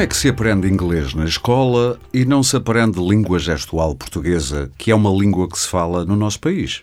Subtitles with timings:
[0.00, 4.70] Como é que se aprende inglês na escola e não se aprende língua gestual portuguesa,
[4.78, 6.80] que é uma língua que se fala no nosso país?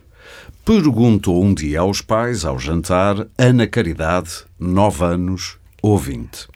[0.64, 6.48] Perguntou um dia aos pais, ao jantar, Ana Caridade, 9 anos, ouvinte.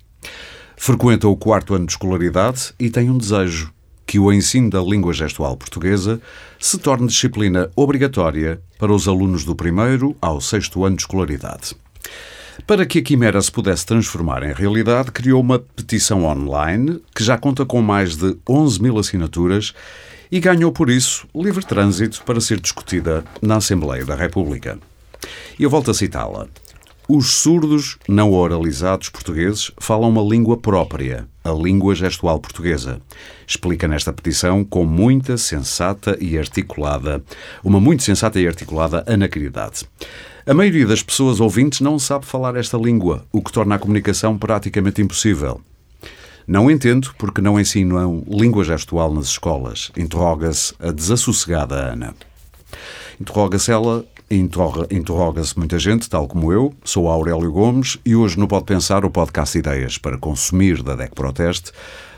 [0.77, 3.73] Frequenta o quarto ano de escolaridade e tem um desejo
[4.05, 6.21] que o ensino da língua gestual portuguesa
[6.59, 11.75] se torne disciplina obrigatória para os alunos do primeiro ao sexto ano de escolaridade.
[12.67, 17.37] Para que a Quimera se pudesse transformar em realidade, criou uma petição online que já
[17.37, 19.73] conta com mais de 11 mil assinaturas
[20.31, 24.79] e ganhou por isso livre trânsito para ser discutida na Assembleia da República.
[25.59, 26.47] E eu volto a citá-la.
[27.07, 33.01] Os surdos não oralizados portugueses falam uma língua própria, a língua gestual portuguesa.
[33.45, 37.21] Explica nesta petição com muita sensata e articulada,
[37.61, 39.85] uma muito sensata e articulada anacridade.
[40.43, 44.35] A maioria das pessoas ouvintes não sabe falar esta língua, o que torna a comunicação
[44.39, 45.61] praticamente impossível.
[46.47, 52.15] Não entendo porque não ensinam língua gestual nas escolas, interroga-se a desassossegada Ana.
[53.19, 54.03] Interroga-se ela,
[54.89, 59.11] interroga-se muita gente, tal como eu, sou Aurélio Gomes e hoje no Pode Pensar, o
[59.11, 61.71] podcast Ideias para consumir da DEC Proteste,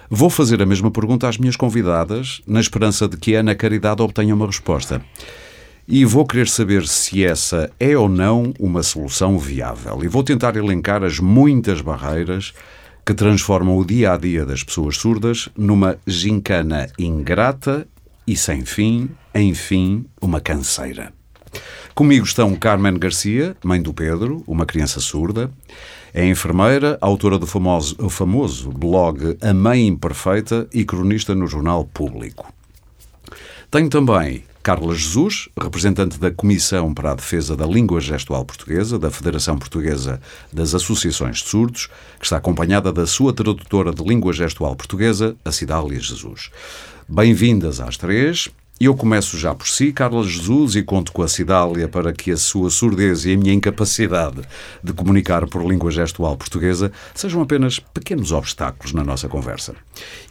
[0.09, 4.33] vou fazer a mesma pergunta às minhas convidadas, na esperança de que Ana Caridade obtenha
[4.33, 5.01] uma resposta
[5.87, 10.03] e vou querer saber se essa é ou não uma solução viável.
[10.03, 12.53] E vou tentar elencar as muitas barreiras
[13.05, 17.85] que transformam o dia a dia das pessoas surdas numa gincana ingrata
[18.25, 21.11] e sem fim, enfim, uma canseira.
[21.93, 25.51] Comigo estão Carmen Garcia, mãe do Pedro, uma criança surda,
[26.13, 32.51] é enfermeira, autora do famoso, famoso blog A Mãe Imperfeita e cronista no Jornal Público.
[33.69, 39.11] Tenho também Carla Jesus, representante da Comissão para a Defesa da Língua Gestual Portuguesa, da
[39.11, 40.21] Federação Portuguesa
[40.53, 45.51] das Associações de Surdos, que está acompanhada da sua tradutora de Língua Gestual Portuguesa, a
[45.51, 46.49] Cidália Jesus.
[47.09, 48.47] Bem-vindas às três.
[48.79, 52.37] Eu começo já por si, Carla Jesus, e conto com a Cidália para que a
[52.37, 54.43] sua surdez e a minha incapacidade
[54.81, 59.75] de comunicar por língua gestual portuguesa sejam apenas pequenos obstáculos na nossa conversa.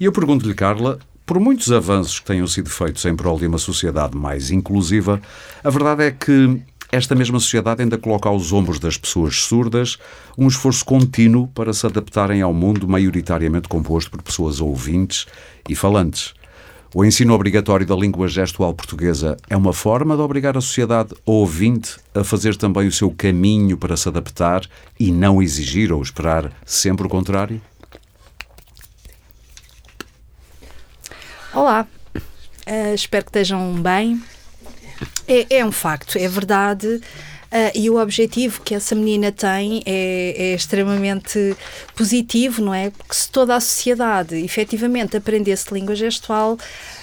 [0.00, 3.58] E eu pergunto-lhe, Carla, por muitos avanços que tenham sido feitos em prol de uma
[3.58, 5.20] sociedade mais inclusiva,
[5.62, 6.60] a verdade é que
[6.90, 9.96] esta mesma sociedade ainda coloca aos ombros das pessoas surdas
[10.36, 15.26] um esforço contínuo para se adaptarem ao mundo maioritariamente composto por pessoas ouvintes
[15.66, 16.34] e falantes.
[16.94, 21.96] O ensino obrigatório da língua gestual portuguesa é uma forma de obrigar a sociedade ouvinte
[22.14, 24.60] a fazer também o seu caminho para se adaptar
[25.00, 27.62] e não exigir ou esperar sempre o contrário?
[31.54, 31.86] Olá,
[32.16, 34.22] uh, espero que estejam bem.
[35.28, 36.86] É, é um facto, é verdade.
[36.86, 41.54] Uh, e o objetivo que essa menina tem é, é, extremamente
[41.94, 42.88] positivo, não é?
[42.88, 46.56] Porque se toda a sociedade efetivamente aprendesse língua gestual,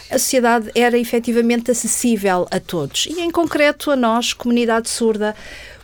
[0.10, 3.06] a sociedade era efetivamente acessível a todos.
[3.06, 5.36] E em concreto a nós, comunidade surda,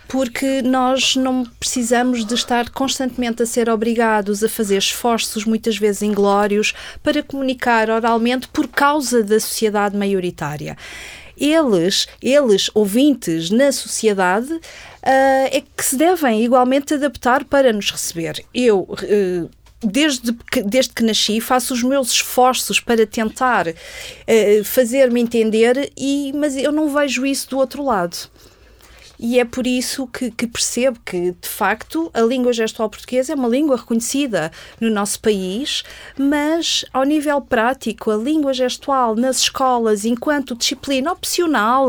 [0.08, 6.02] porque nós não precisamos de estar constantemente a ser obrigados a fazer esforços, muitas vezes
[6.02, 10.76] inglórios, para comunicar oralmente por causa da sociedade maioritária.
[11.36, 14.60] Eles, eles, ouvintes na sociedade, uh,
[15.04, 18.42] é que se devem igualmente adaptar para nos receber.
[18.54, 18.80] Eu.
[18.80, 19.50] Uh,
[19.82, 26.32] desde que, desde que nasci, faço os meus esforços para tentar uh, fazer-me entender, e,
[26.34, 28.16] mas eu não vejo isso do outro lado.
[29.18, 33.36] E é por isso que, que, percebo que, de facto, a língua gestual portuguesa é
[33.36, 34.50] uma língua reconhecida
[34.80, 35.82] no nosso país,
[36.18, 41.88] mas, ao nível prático, a língua gestual nas escolas, enquanto disciplina opcional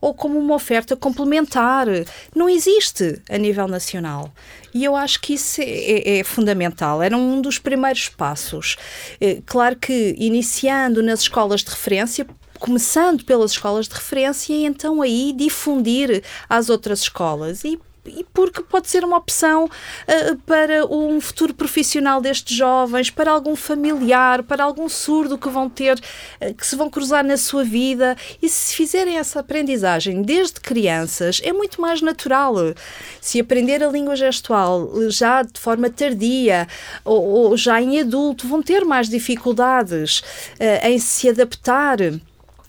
[0.00, 1.86] ou como uma oferta complementar,
[2.34, 4.32] não existe a nível nacional.
[4.72, 7.02] E eu acho que isso é, é, é, fundamental.
[7.02, 8.76] Era um dos primeiros passos.
[9.20, 12.26] É, claro que, iniciando nas escolas de referência,
[12.58, 17.64] começando pelas escolas de referência e então aí difundir às outras escolas.
[17.64, 17.78] E
[18.08, 23.54] e porque pode ser uma opção uh, para um futuro profissional destes jovens, para algum
[23.54, 28.16] familiar, para algum surdo que vão ter, uh, que se vão cruzar na sua vida.
[28.40, 32.54] E se fizerem essa aprendizagem desde crianças, é muito mais natural.
[33.20, 36.66] Se aprender a língua gestual já de forma tardia
[37.04, 41.98] ou, ou já em adulto, vão ter mais dificuldades uh, em se adaptar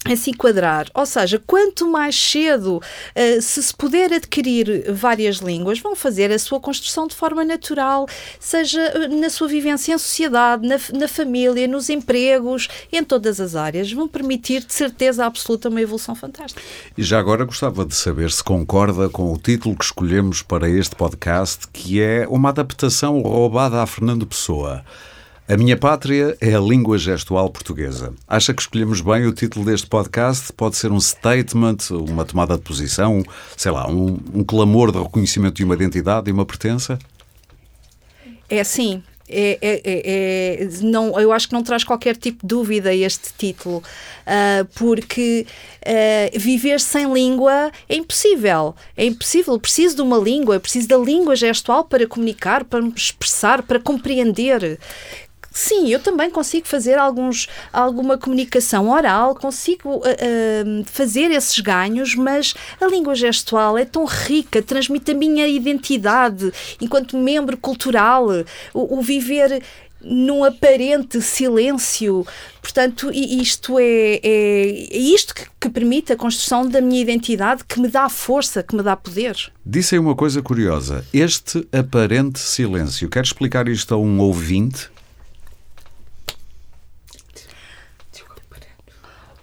[0.06, 0.88] a se enquadrar.
[0.94, 6.40] Ou seja, quanto mais cedo uh, se se puder adquirir várias línguas, vão fazer a
[6.40, 8.08] sua construção de forma natural,
[8.40, 13.56] seja eh, na sua vivência em sociedade, na, na família, nos empregos, em todas as
[13.56, 13.92] áreas.
[13.92, 16.62] Vão permitir, de certeza absoluta, uma evolução fantástica.
[16.98, 20.96] E já agora gostava de saber se concorda com o título que escolhemos para este
[20.96, 24.84] podcast, que é uma adaptação roubada a Fernando Pessoa.
[25.50, 28.14] A minha pátria é a língua gestual portuguesa.
[28.28, 30.54] Acha que escolhemos bem o título deste podcast?
[30.54, 33.24] Pode ser um statement, uma tomada de posição,
[33.58, 37.00] sei lá, um, um clamor de reconhecimento de uma identidade e uma pertença?
[38.48, 39.02] É sim.
[39.28, 43.30] É, é, é, é, não, eu acho que não traz qualquer tipo de dúvida este
[43.38, 45.46] título, uh, porque
[45.86, 48.76] uh, viver sem língua é impossível.
[48.98, 49.60] É impossível.
[49.60, 54.80] Preciso de uma língua, preciso da língua gestual para comunicar, para me expressar, para compreender.
[55.62, 62.16] Sim, eu também consigo fazer alguns, alguma comunicação oral, consigo uh, uh, fazer esses ganhos,
[62.16, 68.28] mas a língua gestual é tão rica, transmite a minha identidade enquanto membro cultural,
[68.74, 69.62] o, o viver
[70.02, 72.26] num aparente silêncio.
[72.62, 77.82] Portanto, isto é, é, é isto que, que, permite a construção da minha identidade, que
[77.82, 79.36] me dá força, que me dá poder.
[79.66, 81.04] Disse aí uma coisa curiosa.
[81.14, 83.10] Este aparente silêncio.
[83.10, 84.90] Quer explicar isto a um ouvinte?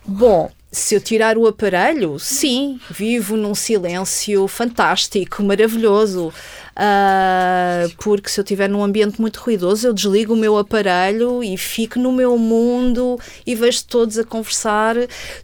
[0.09, 6.33] Bom, se eu tirar o aparelho, sim, vivo num silêncio fantástico, maravilhoso.
[6.77, 11.57] Uh, porque se eu estiver num ambiente muito ruidoso, eu desligo o meu aparelho e
[11.57, 14.95] fico no meu mundo e vejo todos a conversar,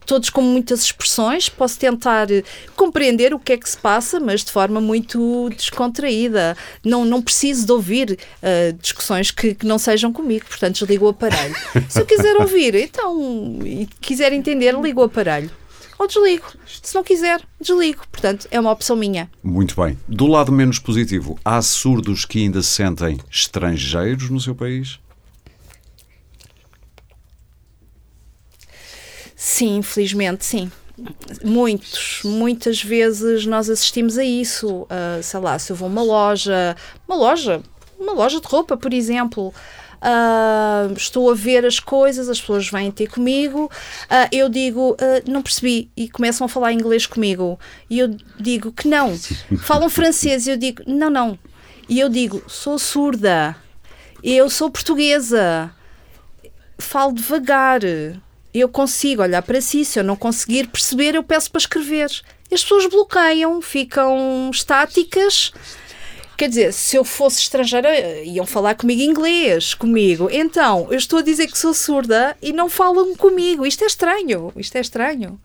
[0.04, 1.48] todos com muitas expressões.
[1.48, 2.26] Posso tentar
[2.76, 6.54] compreender o que é que se passa, mas de forma muito descontraída.
[6.84, 11.08] Não, não preciso de ouvir uh, discussões que, que, não sejam comigo, portanto, desligo o
[11.08, 11.56] aparelho.
[11.88, 15.61] se eu quiser ouvir, então, e quiser entender, ligo o aparelho
[16.02, 16.46] ou desligo.
[16.82, 18.02] Se não quiser, desligo.
[18.10, 19.30] Portanto, é uma opção minha.
[19.42, 19.98] Muito bem.
[20.06, 24.98] Do lado menos positivo, há surdos que ainda se sentem estrangeiros no seu país?
[29.36, 30.70] Sim, infelizmente, sim.
[31.44, 34.82] Muitos, muitas vezes nós assistimos a isso.
[34.82, 36.76] Uh, sei lá, se eu vou a uma loja,
[37.08, 37.62] uma loja,
[37.98, 39.52] uma loja de roupa, por exemplo,
[40.02, 45.30] uh, estou a ver as coisas, as pessoas vêm ter comigo, uh, eu digo, uh,
[45.30, 47.58] não percebi, e começam a falar inglês comigo,
[47.88, 49.16] e eu digo que não.
[49.58, 51.38] Falam francês, e eu digo, não, não.
[51.88, 53.56] E eu digo, sou surda,
[54.22, 55.70] eu sou portuguesa,
[56.78, 57.80] falo devagar,
[58.52, 62.10] eu consigo olhar para si, se eu não conseguir perceber, eu peço para escrever.
[62.52, 65.52] As pessoas bloqueiam, ficam estáticas
[66.42, 67.88] Quer dizer, se eu fosse estrangeira,
[68.24, 70.28] iam falar comigo inglês, comigo.
[70.28, 73.64] Então, eu estou a dizer que sou surda e não falam comigo.
[73.64, 74.52] Isto é estranho.
[74.56, 75.40] Isto é estranho.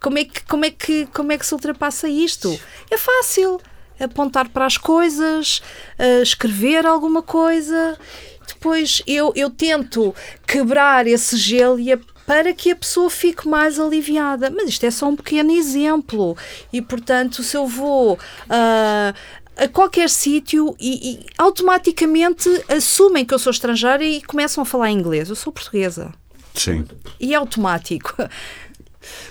[0.00, 2.58] Como é que, como é que, como é que se ultrapassa isto?
[2.90, 3.60] É fácil.
[4.00, 5.60] Apontar para as coisas,
[5.98, 7.98] uh, escrever alguma coisa.
[8.46, 10.14] Depois eu, eu tento
[10.46, 14.50] quebrar esse gelo e a para que a pessoa fique mais aliviada.
[14.50, 16.36] Mas isto é só um pequeno exemplo.
[16.70, 19.14] E, portanto, se eu vou uh,
[19.58, 24.90] a qualquer sítio e, e, automaticamente assumem que eu sou estrangeira e começam a falar
[24.90, 25.28] inglês.
[25.28, 26.12] Eu sou portuguesa.
[26.54, 26.84] Sim.
[27.20, 28.14] E é automático.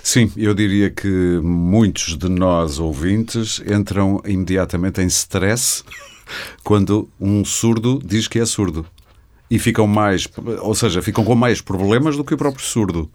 [0.02, 1.08] Sim, eu diria que
[1.42, 5.82] muitos de nós ouvintes entram imediatamente em stress
[6.64, 8.86] quando um surdo diz que é surdo.
[9.50, 10.28] E ficam mais,
[10.60, 13.10] ou seja, ficam com mais problemas do que o próprio surdo.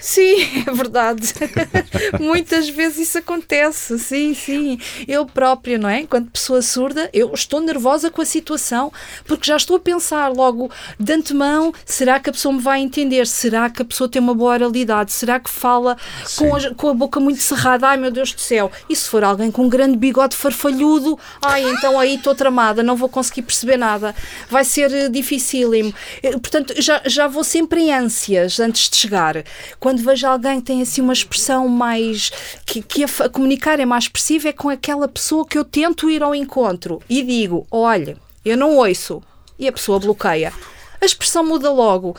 [0.00, 1.32] Sim, é verdade.
[2.20, 4.78] Muitas vezes isso acontece, sim, sim.
[5.06, 6.00] Eu própria, não é?
[6.00, 8.92] Enquanto pessoa surda, eu estou nervosa com a situação
[9.24, 13.26] porque já estou a pensar logo de antemão: será que a pessoa me vai entender?
[13.26, 15.12] Será que a pessoa tem uma boa oralidade?
[15.12, 15.96] Será que fala
[16.36, 17.88] com a, com a, boca muito cerrada?
[17.88, 18.70] Ai meu Deus do céu!
[18.88, 21.18] E se for alguém com um grande bigode farfalhudo?
[21.42, 24.14] Ai, então aí estou tramada, não vou conseguir perceber nada.
[24.48, 25.92] Vai ser eh, dificílimo.
[26.22, 29.44] Eh, portanto, já, já vou sempre em ânsias antes de chegar
[29.78, 32.30] quando vejo alguém que tem assim uma expressão mais.
[32.66, 36.10] que, que a, a comunicar é mais expressiva, é com aquela pessoa que eu tento
[36.10, 39.22] ir ao encontro e digo: olha, eu não ouço.
[39.58, 40.52] E a pessoa bloqueia.
[41.00, 42.16] A expressão muda logo.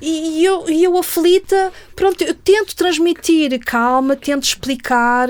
[0.00, 5.28] E eu, e eu aflita, pronto, eu tento transmitir calma, tento explicar,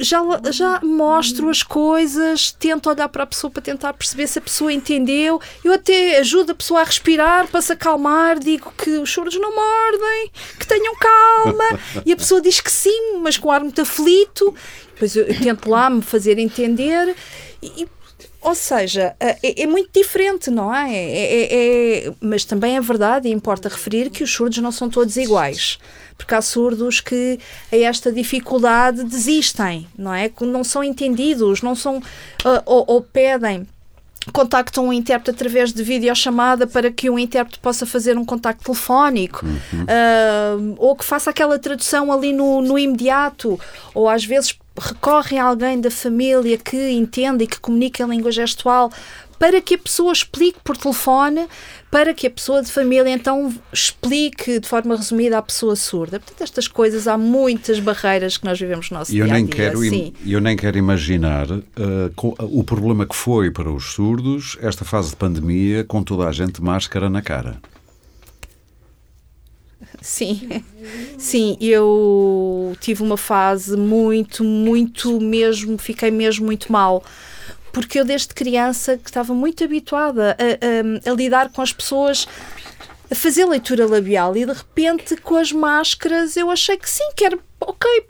[0.00, 4.42] já, já mostro as coisas, tento olhar para a pessoa para tentar perceber se a
[4.42, 5.40] pessoa entendeu.
[5.62, 9.54] Eu até ajudo a pessoa a respirar para se acalmar, digo que os choros não
[9.54, 11.80] mordem, que tenham calma.
[12.06, 14.54] E a pessoa diz que sim, mas com ar muito aflito.
[14.94, 17.14] Depois eu, eu tento lá me fazer entender.
[17.62, 17.86] E,
[18.42, 20.94] ou seja, é, é, muito diferente, não é?
[20.94, 22.06] É, é?
[22.06, 25.78] é, Mas também é verdade e importa referir que os surdos não são todos iguais.
[26.16, 27.38] Porque há surdos que
[27.70, 30.30] a esta dificuldade desistem, não é?
[30.40, 31.98] Não são entendidos, não são.
[31.98, 33.66] Uh, ou, ou pedem
[34.32, 39.44] contactam um intérprete através de videochamada para que o intérprete possa fazer um contacto telefónico
[39.44, 39.82] uhum.
[39.82, 43.58] uh, ou que faça aquela tradução ali no, no imediato
[43.94, 48.32] ou às vezes recorrem a alguém da família que entenda e que comunique em língua
[48.32, 48.90] gestual
[49.40, 51.46] para que a pessoa explique por telefone,
[51.90, 56.20] para que a pessoa de família então explique de forma resumida à pessoa surda.
[56.20, 59.46] Portanto, estas coisas, há muitas barreiras que nós vivemos no nosso dia a dia.
[59.46, 60.12] Quero, sim.
[60.26, 61.62] Eu nem quero imaginar uh,
[62.38, 66.56] o problema que foi para os surdos esta fase de pandemia com toda a gente
[66.56, 67.56] de máscara na cara.
[70.00, 70.64] Sim,
[71.18, 77.04] sim, eu tive uma fase muito, muito mesmo, fiquei mesmo muito mal.
[77.72, 82.26] Porque eu desde criança que estava muito habituada a, a, a lidar com as pessoas
[83.10, 84.36] a fazer leitura labial.
[84.36, 88.06] E de repente com as máscaras eu achei que sim, que era ok,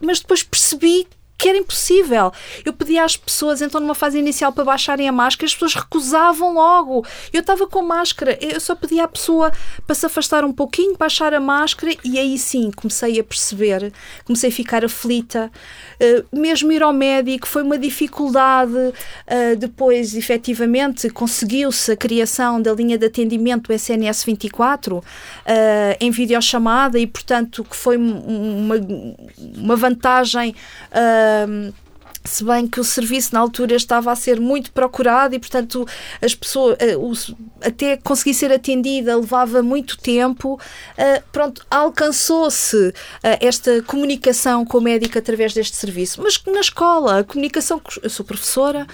[0.00, 2.32] mas depois percebi que era impossível.
[2.64, 6.54] Eu pedia às pessoas, então, numa fase inicial, para baixarem a máscara, as pessoas recusavam
[6.54, 7.04] logo.
[7.32, 9.52] Eu estava com máscara, eu só pedia à pessoa
[9.86, 13.92] para se afastar um pouquinho, baixar a máscara, e aí sim comecei a perceber,
[14.24, 15.50] comecei a ficar aflita.
[16.00, 18.72] Uh, mesmo ir ao médico foi uma dificuldade.
[18.72, 25.02] Uh, depois, efetivamente, conseguiu-se a criação da linha de atendimento SNS 24 uh,
[26.00, 28.76] em videochamada, e, portanto, que foi uma,
[29.56, 30.54] uma vantagem.
[30.90, 31.23] Uh,
[32.24, 35.86] se bem que o serviço na altura estava a ser muito procurado e, portanto,
[36.22, 40.54] as pessoas uh, até conseguir ser atendida levava muito tempo.
[40.54, 42.92] Uh, pronto, alcançou-se uh,
[43.40, 46.22] esta comunicação com o médico através deste serviço.
[46.22, 48.86] Mas na escola, a comunicação, eu sou professora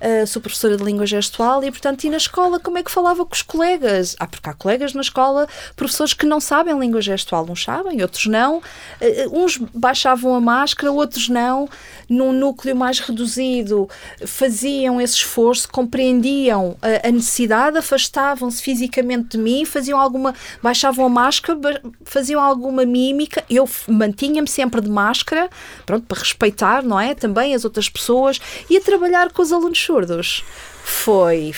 [0.00, 3.24] uh, sou professora de língua gestual e, portanto, e na escola como é que falava
[3.24, 4.16] com os colegas?
[4.18, 8.26] Ah, porque há colegas na escola, professores que não sabem língua gestual, uns sabem, outros
[8.26, 8.58] não.
[8.58, 11.68] Uh, uns baixavam a máscara, outros não.
[12.08, 13.88] Num núcleo mais reduzido,
[14.24, 21.08] faziam esse esforço, compreendiam a, a necessidade, afastavam-se fisicamente de mim, faziam alguma, baixavam a
[21.08, 23.44] máscara, faziam alguma mímica.
[23.50, 25.50] Eu mantinha-me sempre de máscara,
[25.84, 27.14] pronto, para respeitar, não é?
[27.14, 30.44] Também as outras pessoas e a trabalhar com os alunos surdos
[30.84, 31.52] foi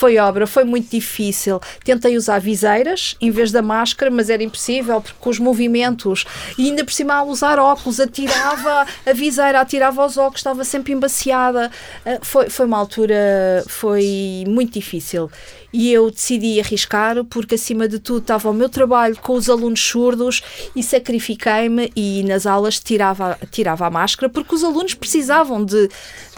[0.00, 1.60] foi obra, foi muito difícil.
[1.84, 6.24] Tentei usar viseiras em vez da máscara, mas era impossível porque os movimentos
[6.56, 10.94] e ainda por cima a usar óculos, atirava a viseira, atirava os óculos, estava sempre
[10.94, 11.70] embaciada.
[12.06, 15.30] Ah, foi, foi uma altura, foi muito difícil.
[15.70, 19.80] E eu decidi arriscar porque, acima de tudo, estava o meu trabalho com os alunos
[19.80, 20.42] surdos
[20.74, 25.88] e sacrifiquei-me e nas aulas tirava, tirava a máscara porque os alunos precisavam de,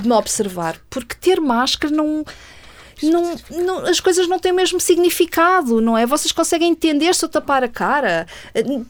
[0.00, 0.76] de me observar.
[0.90, 2.24] Porque ter máscara não
[3.02, 6.06] não, não, as coisas não têm o mesmo significado, não é?
[6.06, 8.26] Vocês conseguem entender se eu tapar a cara?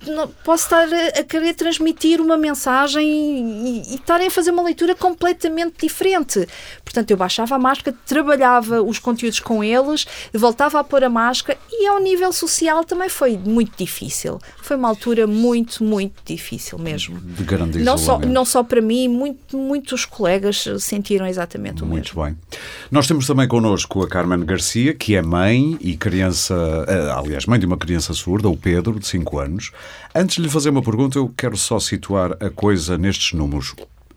[0.07, 4.63] Não, posso estar a, a, querer transmitir uma mensagem e, e estarem a fazer uma
[4.63, 6.47] leitura completamente diferente.
[6.85, 11.59] Portanto, eu baixava a máscara, trabalhava os conteúdos com eles, voltava a pôr a máscara
[11.71, 14.39] e ao nível social também foi muito difícil.
[14.61, 17.19] Foi uma altura muito, muito difícil mesmo.
[17.21, 22.17] De grande não só Não só para mim, muito, muitos colegas sentiram exatamente o muito
[22.17, 22.21] mesmo.
[22.21, 22.59] Muito bem.
[22.91, 26.55] Nós temos também connosco a Carmen Garcia, que é mãe e criança,
[26.89, 29.71] eh, aliás, mãe de uma criança surda, o Pedro, de 5 anos.
[30.15, 33.75] Antes de lhe fazer uma pergunta, eu quero só situar a coisa nestes números.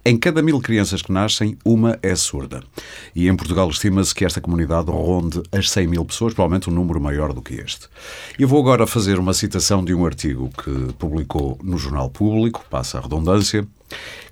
[0.08, 2.62] Em cada mil crianças que nascem, uma é surda.
[3.16, 7.02] E em Portugal estima-se que esta comunidade ronde as 100 mil pessoas, provavelmente um número
[7.02, 7.88] maior do que este.
[8.38, 13.00] Eu vou agora fazer uma citação de um artigo que publicou no Jornal Público, passa
[13.00, 13.66] a redundância,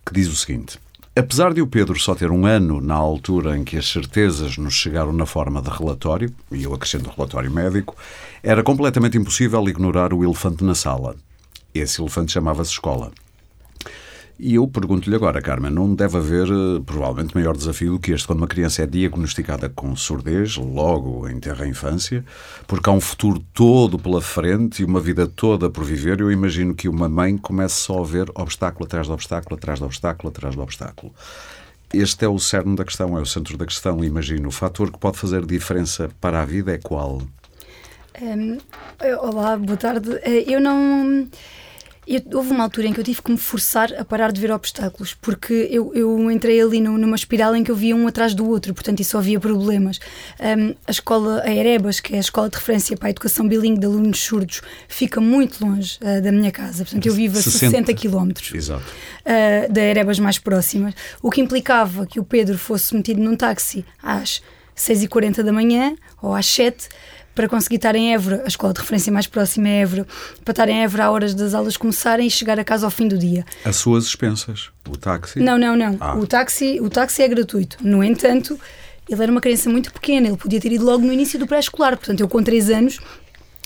[0.05, 0.82] que diz o seguinte.
[1.15, 4.73] Apesar de o Pedro só ter um ano na altura em que as certezas nos
[4.73, 7.95] chegaram na forma de relatório, e eu acrescento relatório médico,
[8.41, 11.15] era completamente impossível ignorar o elefante na sala.
[11.71, 13.11] Esse elefante chamava-se escola.
[14.39, 18.25] E eu pergunto-lhe agora, Carmen, não deve haver eh, provavelmente maior desafio do que este
[18.25, 22.25] quando uma criança é diagnosticada com surdez, logo em terra infância,
[22.67, 26.19] porque há um futuro todo pela frente e uma vida toda por viver.
[26.19, 29.85] Eu imagino que uma mãe comece só a ver obstáculo atrás de obstáculo, atrás de
[29.85, 31.13] obstáculo, atrás de obstáculo.
[31.93, 34.47] Este é o cerne da questão, é o centro da questão, imagino.
[34.49, 37.21] O fator que pode fazer diferença para a vida é qual?
[38.19, 38.57] Um,
[39.21, 40.19] olá, boa tarde.
[40.23, 41.27] Eh, eu não
[42.07, 44.51] eu, houve uma altura em que eu tive que me forçar a parar de ver
[44.51, 48.33] obstáculos, porque eu, eu entrei ali no, numa espiral em que eu via um atrás
[48.33, 49.99] do outro, portanto, isso só havia problemas.
[50.39, 53.79] Um, a escola a Erebas, que é a escola de referência para a educação bilingue
[53.79, 57.71] de alunos surdos, fica muito longe uh, da minha casa, portanto, eu vivo a 60,
[57.71, 63.21] 60 quilómetros uh, da Erebas mais próximas, o que implicava que o Pedro fosse metido
[63.21, 64.41] num táxi às
[64.75, 66.89] 6h40 da manhã ou às 7
[67.35, 70.07] para conseguir estar em Évora, a escola de referência mais próxima é Évora,
[70.43, 73.07] para estar em Évora à horas das aulas começarem e chegar a casa ao fim
[73.07, 73.45] do dia.
[73.65, 74.69] As suas expensas?
[74.87, 75.39] O táxi?
[75.39, 75.97] Não, não, não.
[75.99, 76.15] Ah.
[76.15, 77.77] O, táxi, o táxi é gratuito.
[77.81, 78.59] No entanto,
[79.09, 81.97] ele era uma criança muito pequena, ele podia ter ido logo no início do pré-escolar,
[81.97, 82.99] portanto, eu com 3 anos.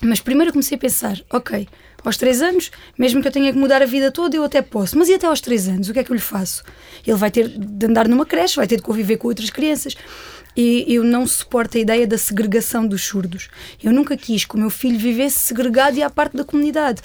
[0.02, 1.68] Mas primeiro comecei a pensar: ok,
[2.08, 4.98] Aos três anos, mesmo que eu tenha que mudar a vida toda, eu até posso.
[4.98, 6.64] Mas e até aos três anos, o que é que eu lhe faço?
[7.06, 9.96] Ele vai ter de andar numa creche, vai ter de conviver com outras crianças.
[10.58, 13.48] E eu não suporto a ideia da segregação dos surdos.
[13.82, 17.00] Eu nunca quis que o meu filho vivesse segregado e à parte da comunidade.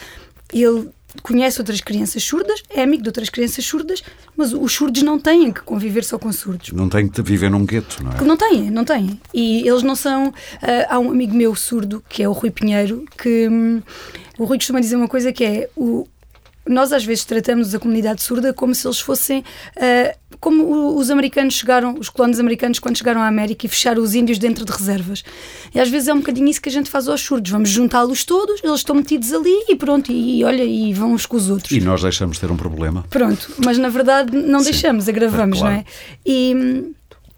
[0.50, 0.88] Ele
[1.23, 4.02] conhece outras crianças surdas, é amigo de outras crianças surdas,
[4.35, 6.73] mas os surdos não têm que conviver só com surdos.
[6.73, 8.23] Não têm que viver num gueto, não é?
[8.23, 9.21] Não têm, não têm.
[9.35, 10.28] E eles não são.
[10.28, 10.35] Uh,
[10.88, 13.82] há um amigo meu surdo, que é o Rui Pinheiro, que um,
[14.38, 16.06] o Rui costuma dizer uma coisa que é o,
[16.66, 21.54] nós às vezes tratamos a comunidade surda como se eles fossem uh, como os americanos
[21.54, 25.23] chegaram, os colonos americanos quando chegaram à América e fecharam os índios dentro de reservas.
[25.75, 27.50] E às vezes é um bocadinho isso que a gente faz aos surdos.
[27.50, 31.26] Vamos juntá-los todos, eles estão metidos ali e pronto, e, e, olha, e vão uns
[31.26, 31.71] com os outros.
[31.73, 33.04] E nós deixamos ter um problema.
[33.09, 35.75] Pronto, mas na verdade não Sim, deixamos, agravamos, é, claro.
[35.75, 35.85] não é?
[36.26, 36.92] E,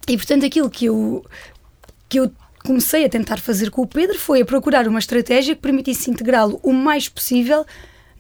[0.09, 1.25] e portanto aquilo que eu,
[2.09, 2.33] que eu
[2.65, 6.59] comecei a tentar fazer com o Pedro foi a procurar uma estratégia que permitisse integrá-lo
[6.63, 7.67] o mais possível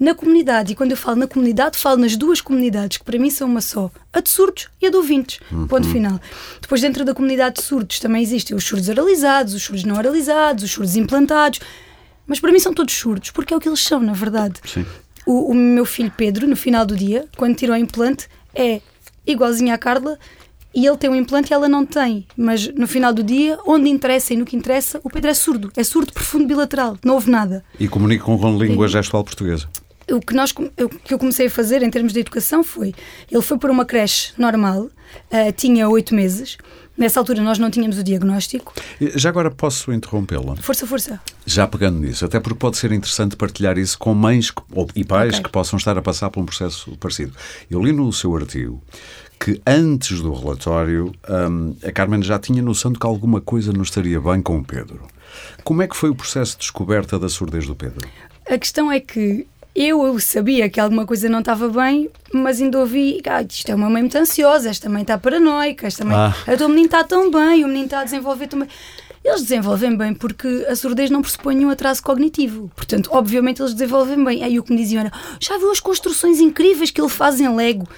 [0.04, 0.72] na comunidade.
[0.72, 3.60] E quando eu falo na comunidade, falo nas duas comunidades, que para mim são uma
[3.60, 5.40] só: a de surdos e a de ouvintes.
[5.50, 5.66] Uhum.
[5.66, 6.20] Ponto final.
[6.60, 10.64] Depois, dentro da comunidade de surdos, também existem os surdos oralizados, os surdos não oralizados,
[10.64, 11.60] os surdos implantados.
[12.26, 14.60] Mas para mim são todos surdos, porque é o que eles são, na verdade.
[14.64, 14.86] Sim.
[15.26, 18.80] O, o meu filho Pedro, no final do dia, quando tirou o implante, é
[19.26, 20.18] igualzinho à Carla
[20.74, 22.26] e ele tem um implante e ela não tem.
[22.36, 25.70] Mas no final do dia, onde interessa e no que interessa, o Pedro é surdo.
[25.76, 27.64] É surdo profundo bilateral, não ouve nada.
[27.78, 29.68] E comunica com língua gestual portuguesa
[30.10, 32.94] o que, nós, o que eu comecei a fazer em termos de educação foi:
[33.30, 36.56] ele foi para uma creche normal, uh, tinha oito meses.
[36.96, 38.72] Nessa altura nós não tínhamos o diagnóstico.
[39.16, 40.54] Já agora posso interrompê-la?
[40.56, 41.20] Força, força.
[41.44, 45.04] Já pegando nisso, até porque pode ser interessante partilhar isso com mães que, ou, e
[45.04, 45.42] pais okay.
[45.42, 47.32] que possam estar a passar por um processo parecido.
[47.68, 48.80] Eu li no seu artigo
[49.40, 53.82] que antes do relatório um, a Carmen já tinha noção de que alguma coisa não
[53.82, 55.06] estaria bem com o Pedro.
[55.64, 58.08] Como é que foi o processo de descoberta da surdez do Pedro?
[58.48, 63.20] A questão é que eu sabia que alguma coisa não estava bem, mas ainda ouvi,
[63.26, 66.34] ah, isto é uma mãe muito ansiosa, esta mãe está paranoica, esta mãe, ah.
[66.64, 68.68] o menino está tão bem, o menino está a desenvolver tão bem.
[69.24, 72.70] Eles desenvolvem bem porque a surdez não pressupõe um atraso cognitivo.
[72.76, 74.44] Portanto, obviamente eles desenvolvem bem.
[74.44, 75.10] Aí o que me diziam era,
[75.40, 77.88] já viu as construções incríveis que ele faz em Lego?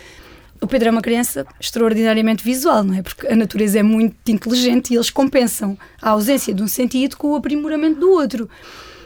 [0.61, 3.03] O Pedro é uma criança extraordinariamente visual, não é?
[3.03, 7.33] Porque a natureza é muito inteligente e eles compensam a ausência de um sentido com
[7.33, 8.49] o aprimoramento do outro.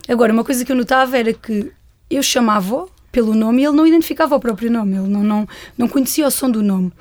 [0.06, 1.72] Agora, uma coisa que eu notava era que
[2.10, 5.88] eu chamava-o pelo nome e ele não identificava o próprio nome, ele não, não, não
[5.88, 6.92] conhecia o som do nome.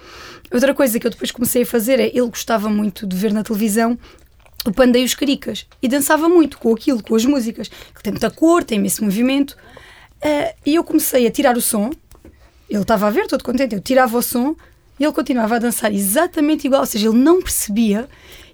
[0.51, 3.43] Outra coisa que eu depois comecei a fazer é, ele gostava muito de ver na
[3.43, 3.97] televisão
[4.65, 7.69] o Panda e os Caricas e dançava muito com aquilo, com as músicas.
[7.93, 9.51] Ele tem muita cor, tem esse movimento.
[10.17, 11.91] Uh, e eu comecei a tirar o som,
[12.69, 14.55] ele estava a ver, todo contente, eu tirava o som
[14.99, 18.09] e ele continuava a dançar exatamente igual, ou seja, ele não percebia.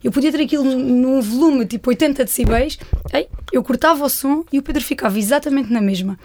[0.06, 2.78] Eu podia ter aquilo num volume tipo 80 decibéis,
[3.52, 6.16] eu cortava o som e o Pedro ficava exatamente na mesma.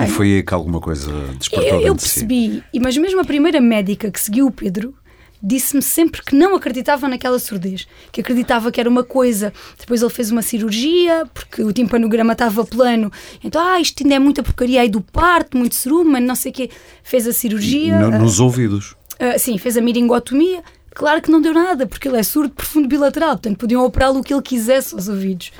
[0.00, 2.80] E foi aí que alguma coisa despertou Eu, eu percebi, si.
[2.80, 4.92] mas mesmo a primeira médica que seguiu o Pedro
[5.40, 9.52] disse-me sempre que não acreditava naquela surdez, que acreditava que era uma coisa.
[9.78, 13.12] Depois ele fez uma cirurgia, porque o timpanograma estava plano.
[13.44, 16.54] Então, ah, isto ainda é muita porcaria aí do parto, muito cerumen, não sei o
[16.54, 16.70] quê.
[17.04, 17.96] Fez a cirurgia.
[17.96, 18.96] No, nos ouvidos.
[19.20, 20.64] Uh, sim, fez a miringotomia.
[20.94, 24.22] Claro que não deu nada, porque ele é surdo profundo bilateral, portanto podiam operá-lo o
[24.22, 25.50] que ele quisesse aos ouvidos.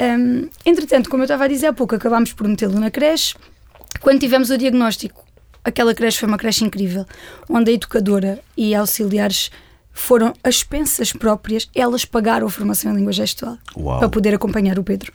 [0.00, 3.34] Um, entretanto, como eu estava a dizer há pouco, acabámos por metê-lo na creche.
[4.00, 5.24] Quando tivemos o diagnóstico,
[5.64, 7.06] aquela creche foi uma creche incrível,
[7.48, 9.50] onde a educadora e auxiliares
[9.90, 13.98] foram as pensas próprias, elas pagaram a formação em língua gestual Uau.
[13.98, 15.10] para poder acompanhar o Pedro.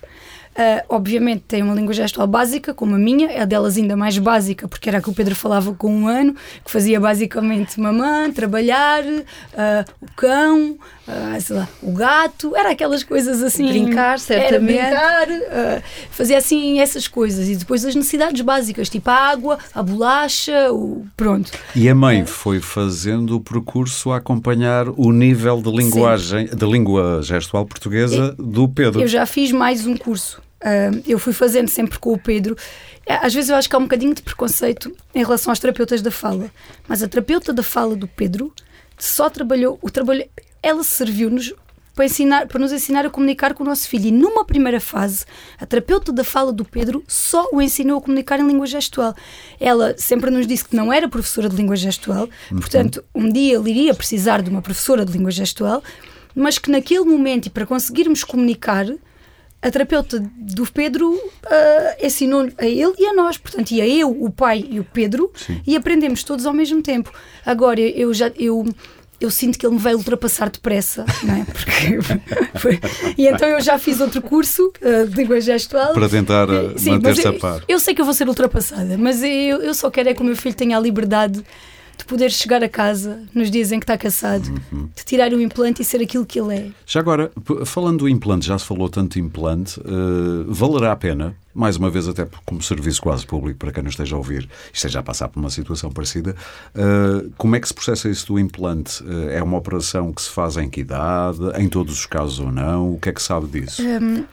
[0.51, 4.17] Uh, obviamente tem uma língua gestual básica, como a minha, é a delas ainda mais
[4.17, 6.35] básica, porque era a que o Pedro falava com um ano,
[6.65, 13.01] que fazia basicamente mamã, trabalhar, uh, o cão, uh, sei lá, o gato, era aquelas
[13.01, 13.65] coisas assim.
[13.67, 14.77] Brincar, certamente.
[14.77, 17.47] Era brincar, fazia assim essas coisas.
[17.47, 21.49] E depois as necessidades básicas, tipo a água, a bolacha, o pronto.
[21.73, 26.55] E a mãe foi fazendo o percurso a acompanhar o nível de linguagem, Sim.
[26.55, 28.99] de língua gestual portuguesa eu, do Pedro.
[28.99, 32.55] Eu já fiz mais um curso Uh, eu fui fazendo sempre com o Pedro.
[33.05, 36.01] É, às vezes eu acho que há um bocadinho de preconceito em relação aos terapeutas
[36.01, 36.51] da fala,
[36.87, 38.53] mas a terapeuta da fala do Pedro
[38.97, 40.23] só trabalhou, o trabalho,
[40.61, 41.53] ela serviu-nos
[41.95, 44.07] para, ensinar, para nos ensinar a comunicar com o nosso filho.
[44.07, 45.25] E numa primeira fase,
[45.59, 49.15] a terapeuta da fala do Pedro só o ensinou a comunicar em língua gestual.
[49.59, 52.59] Ela sempre nos disse que não era professora de língua gestual, uhum.
[52.59, 55.83] portanto, um dia ele iria precisar de uma professora de língua gestual,
[56.33, 58.85] mas que naquele momento, e para conseguirmos comunicar,
[59.61, 64.31] a terapeuta do Pedro uh, ensinou a ele e a nós, portanto, ia eu, o
[64.31, 65.61] pai e o Pedro, Sim.
[65.65, 67.11] e aprendemos todos ao mesmo tempo.
[67.45, 68.65] Agora, eu já eu
[69.19, 71.45] eu sinto que ele me vai ultrapassar depressa, não é?
[71.45, 72.01] Porque
[72.57, 72.79] foi...
[73.15, 75.93] E então eu já fiz outro curso uh, de língua gestual.
[75.93, 77.63] Para tentar manter-se a par.
[77.67, 80.25] Eu sei que eu vou ser ultrapassada, mas eu, eu só quero é que o
[80.25, 81.43] meu filho tenha a liberdade
[82.01, 84.89] de poder chegar a casa nos dias em que está cansado, uhum.
[84.95, 86.67] de tirar o implante e ser aquilo que ele é.
[86.85, 87.31] Já agora,
[87.65, 91.89] falando do implante, já se falou tanto de implante, uh, valerá a pena, mais uma
[91.89, 95.03] vez, até como serviço quase público para quem não esteja a ouvir e esteja a
[95.03, 96.35] passar por uma situação parecida,
[96.75, 99.03] uh, como é que se processa isso do implante?
[99.03, 101.39] Uh, é uma operação que se faz em que idade?
[101.57, 102.93] Em todos os casos ou não?
[102.93, 103.83] O que é que sabe disso?
[103.83, 104.23] Um,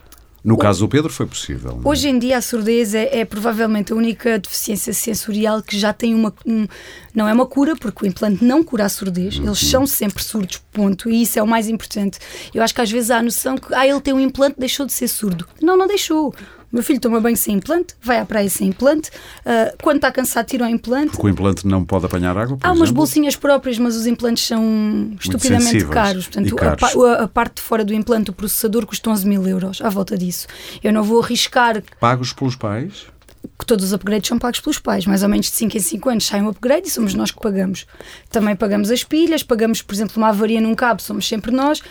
[0.48, 1.78] no caso do Pedro foi possível.
[1.84, 1.86] É?
[1.86, 6.14] Hoje em dia a surdez é, é, provavelmente a única deficiência sensorial que já tem
[6.14, 6.32] uma.
[6.46, 6.66] Um,
[7.14, 9.44] não é uma cura, porque o implante não cura a surdez, uhum.
[9.44, 11.10] eles são sempre surdos, ponto.
[11.10, 12.18] E isso é o mais importante.
[12.54, 14.86] Eu acho que às vezes há a noção que ah, ele tem um implante, deixou
[14.86, 15.46] de ser surdo.
[15.60, 16.34] Não, não deixou
[16.70, 20.46] meu filho toma banho sem implante, vai à praia sem implante, uh, quando está cansado
[20.46, 21.12] tira o implante.
[21.12, 25.12] Porque o implante não pode apanhar água, Há umas bolsinhas próprias, mas os implantes são
[25.18, 26.26] estupidamente caros.
[26.26, 26.96] Portanto, caros.
[26.96, 30.16] A, a, parte de fora do implante, o processador, custa 11 mil euros, à volta
[30.16, 30.46] disso.
[30.82, 31.82] Eu não vou arriscar...
[32.00, 33.06] Pagos pelos pais?
[33.58, 35.06] que todos os upgrades são pagos pelos pais.
[35.06, 37.40] Mais ou menos de 5 em 5 anos sai um upgrade e somos nós que
[37.40, 37.86] pagamos.
[38.30, 41.82] Também pagamos as pilhas, pagamos, por exemplo, uma avaria num cabo, somos sempre nós.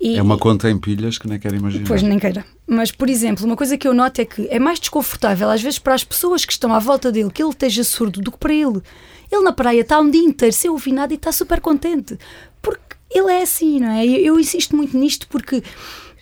[0.00, 1.86] E, é uma conta em pilhas que nem quero imaginar.
[1.86, 2.44] Pois, nem queira.
[2.66, 5.78] Mas, por exemplo, uma coisa que eu noto é que é mais desconfortável, às vezes,
[5.78, 8.54] para as pessoas que estão à volta dele, que ele esteja surdo, do que para
[8.54, 8.80] ele.
[9.30, 12.18] Ele na praia está um dia inteiro sem ouvir nada e está super contente.
[12.62, 14.06] Porque ele é assim, não é?
[14.06, 15.62] Eu, eu insisto muito nisto porque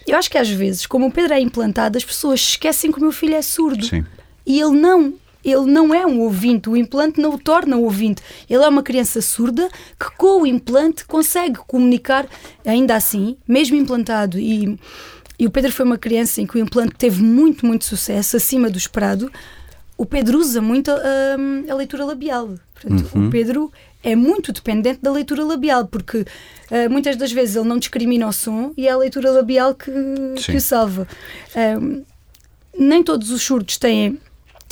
[0.07, 3.03] eu acho que às vezes, como o Pedro é implantado, as pessoas esquecem que o
[3.03, 3.85] meu filho é surdo.
[3.85, 4.05] Sim.
[4.45, 5.15] E ele não
[5.51, 8.23] ele não é um ouvinte, o implante não o torna um ouvinte.
[8.49, 12.27] Ele é uma criança surda que com o implante consegue comunicar,
[12.65, 14.39] ainda assim, mesmo implantado.
[14.39, 14.79] E,
[15.39, 18.71] e o Pedro foi uma criança em que o implante teve muito, muito sucesso, acima
[18.71, 19.31] do esperado.
[19.97, 20.99] O Pedro usa muito a,
[21.71, 22.55] a leitura labial.
[22.75, 23.27] Portanto, uhum.
[23.27, 27.79] O Pedro é muito dependente da leitura labial, porque uh, muitas das vezes ele não
[27.79, 29.91] discrimina o som e é a leitura labial que,
[30.37, 31.07] que o salva.
[31.55, 32.05] Uh,
[32.79, 34.19] nem todos os surdos têm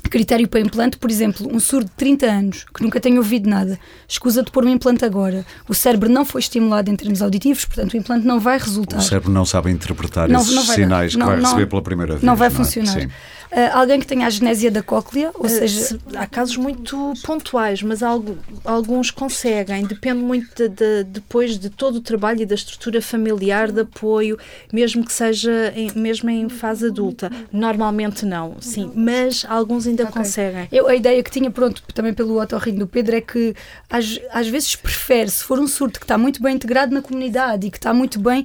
[0.09, 3.79] critério para implante, por exemplo, um surdo de 30 anos que nunca tenha ouvido nada,
[4.09, 5.45] escusa de pôr um implante agora.
[5.69, 8.99] O cérebro não foi estimulado em termos auditivos, portanto o implante não vai resultar.
[8.99, 11.19] O cérebro não sabe interpretar não, esses não sinais dar.
[11.19, 12.25] que não, vai receber pela primeira vez.
[12.25, 12.59] Não vai não é?
[12.59, 12.99] funcionar.
[12.99, 13.09] É?
[13.51, 15.81] Uh, alguém que tenha a genésia da cóclea, ou uh, seja.
[15.81, 21.71] Se, há casos muito pontuais, mas algo, alguns conseguem, depende muito de, de, depois de
[21.71, 24.37] todo o trabalho e da estrutura familiar de apoio,
[24.73, 27.31] mesmo que seja em, mesmo em fase adulta.
[27.53, 30.15] Normalmente não, sim, mas alguns ainda okay.
[30.15, 30.69] conseguem.
[30.73, 33.55] Eu, a ideia que tinha, pronto, também pelo otorrino do Pedro, é que
[33.89, 37.69] às, às vezes prefere, se for um surto que está muito bem integrado na comunidade
[37.69, 38.45] e que está muito bem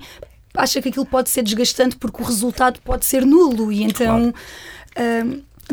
[0.54, 4.34] acha que aquilo pode ser desgastante porque o resultado pode ser nulo e então claro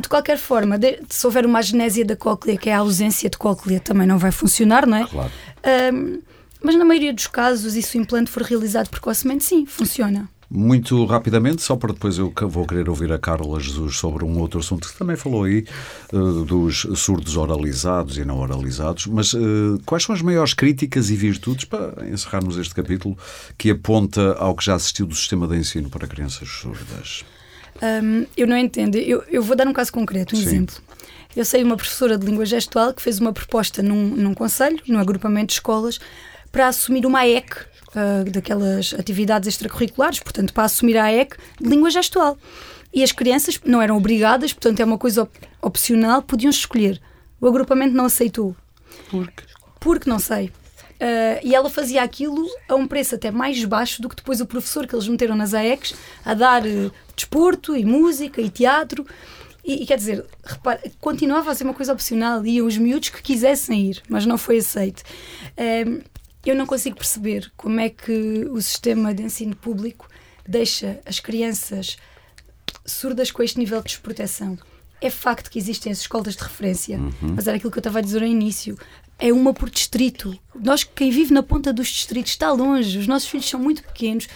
[0.01, 3.37] de qualquer forma, de, se houver uma genésia da cóclea, que é a ausência de
[3.37, 5.07] cóclea, também não vai funcionar, não é?
[5.07, 5.31] Claro.
[6.63, 10.29] mas na maioria dos casos, e se o implante for realizado precocemente, sim, funciona.
[10.51, 14.61] Muito rapidamente, só para depois eu vou querer ouvir a Carla Jesus sobre um outro
[14.61, 15.67] assunto que também falou aí,
[16.11, 21.17] uh, dos surdos oralizados e não oralizados, mas uh, quais são as maiores críticas e
[21.17, 23.17] virtudes, para encerrarmos este capítulo,
[23.59, 27.27] que aponta ao que já assistiu do sistema de ensino para crianças surdas?
[27.83, 28.97] Um, eu não entendo.
[28.97, 30.47] Eu, eu, vou dar um caso concreto, um Sim.
[30.47, 30.77] exemplo.
[31.37, 34.99] Eu sei uma professora de língua gestual que fez uma proposta num, num conselho, num
[34.99, 36.01] agrupamento de escolas,
[36.51, 37.55] para assumir uma EC,
[37.89, 42.37] uh, daquelas atividades extracurriculares, portanto, para assumir a EC de língua gestual.
[42.93, 47.01] E as crianças não eram obrigadas, portanto, é uma coisa op opcional, podiam escolher.
[47.41, 48.57] O agrupamento não aceitou.
[49.11, 49.45] Por quê?
[49.79, 50.47] Porque não sei.
[51.01, 54.47] Uh, e ela fazia aquilo a um preço até mais baixo do que depois o
[54.47, 59.07] professor que eles meteram nas AECs a dar uh, desporto e música e teatro.
[59.65, 63.21] E, e, quer dizer, repara, continuava a ser uma coisa opcional, iam os miúdos que
[63.21, 65.03] quisessem ir, mas não foi aceito.
[65.53, 66.03] Uh,
[66.47, 70.09] eu não consigo perceber como é que o sistema de ensino público
[70.47, 71.99] deixa as crianças
[72.87, 74.57] surdas com este nível de desproteção.
[75.01, 77.35] É facto que existem as escolas de referência, uhum.
[77.37, 78.77] mas era aquilo que eu estava a dizer ao início
[79.19, 80.39] é uma por distrito.
[80.55, 82.99] Nós, quem vive na ponta dos distritos, está longe.
[82.99, 84.29] Os nossos filhos são muito pequenos.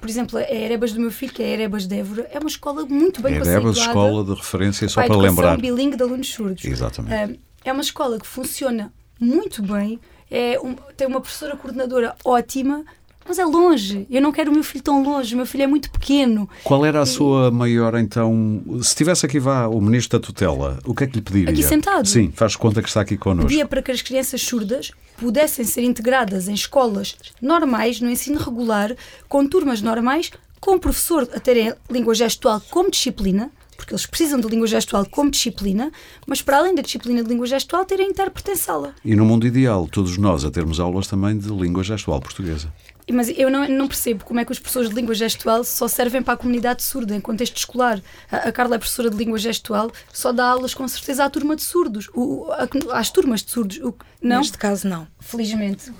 [0.00, 2.48] Por exemplo, a Erebas do meu filho, que é a Erebas de Évora, é uma
[2.48, 3.90] escola muito bem Erebas, conceituada.
[3.90, 5.58] escola de referência, só para, para lembrar.
[5.58, 6.64] bilingue de alunos surdos.
[6.64, 7.38] Exatamente.
[7.64, 12.84] É uma escola que funciona muito bem, é um, tem uma professora coordenadora ótima,
[13.26, 14.06] mas é longe.
[14.10, 15.34] Eu não quero o meu filho tão longe.
[15.34, 16.48] O meu filho é muito pequeno.
[16.64, 18.62] Qual era a sua maior, então.
[18.82, 21.50] Se tivesse aqui vá o ministro da tutela, o que é que lhe pediria?
[21.50, 22.06] Aqui sentado.
[22.08, 23.48] Sim, faz conta que está aqui connosco.
[23.48, 28.96] Pedia para que as crianças surdas pudessem ser integradas em escolas normais, no ensino regular,
[29.28, 34.38] com turmas normais, com o professor a terem língua gestual como disciplina, porque eles precisam
[34.38, 35.90] de língua gestual como disciplina,
[36.26, 38.94] mas para além da disciplina de língua gestual, terem intérprete em sala.
[39.02, 42.70] E no mundo ideal, todos nós a termos aulas também de língua gestual portuguesa.
[43.12, 46.22] Mas eu não, não, percebo como é que os professores de língua gestual só servem
[46.22, 48.00] para a comunidade surda em contexto escolar.
[48.30, 51.56] A, a Carla é professora de língua gestual, só dá aulas com certeza à turma
[51.56, 53.78] de surdos, o, a, às turmas de surdos.
[53.78, 54.38] O, não?
[54.38, 55.06] Neste caso, não.
[55.18, 55.92] Felizmente.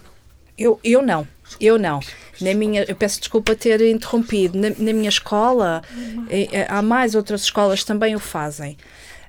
[0.56, 1.26] Eu, eu não.
[1.58, 2.00] Eu não.
[2.40, 4.58] Na minha, eu peço desculpa ter interrompido.
[4.58, 5.82] Na, na minha escola,
[6.28, 8.76] eh, há mais outras escolas que também o fazem.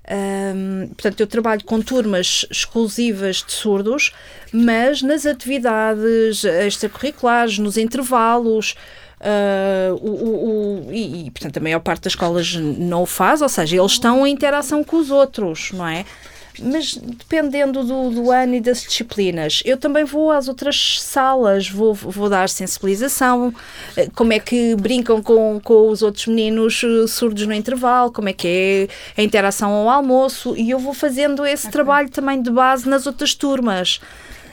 [0.09, 4.11] Um, portanto, eu trabalho com turmas exclusivas de surdos,
[4.51, 8.75] mas nas atividades extracurriculares, nos intervalos,
[9.21, 13.49] Uh, o, o, o, e, portanto, a maior parte das escolas não o faz, ou
[13.49, 16.05] seja, eles estão em interação com os outros, não é?
[16.61, 21.93] Mas dependendo do, do, ano e das disciplinas, eu também vou às outras salas, vou,
[21.93, 23.53] vou dar sensibilização,
[23.97, 28.29] eh, como é que brincam com, com os outros meninos eh, surdos no intervalo, como
[28.29, 31.71] é que é a interação ao almoço, e eu vou fazendo esse okay.
[31.71, 33.99] trabalho também de base nas outras turmas.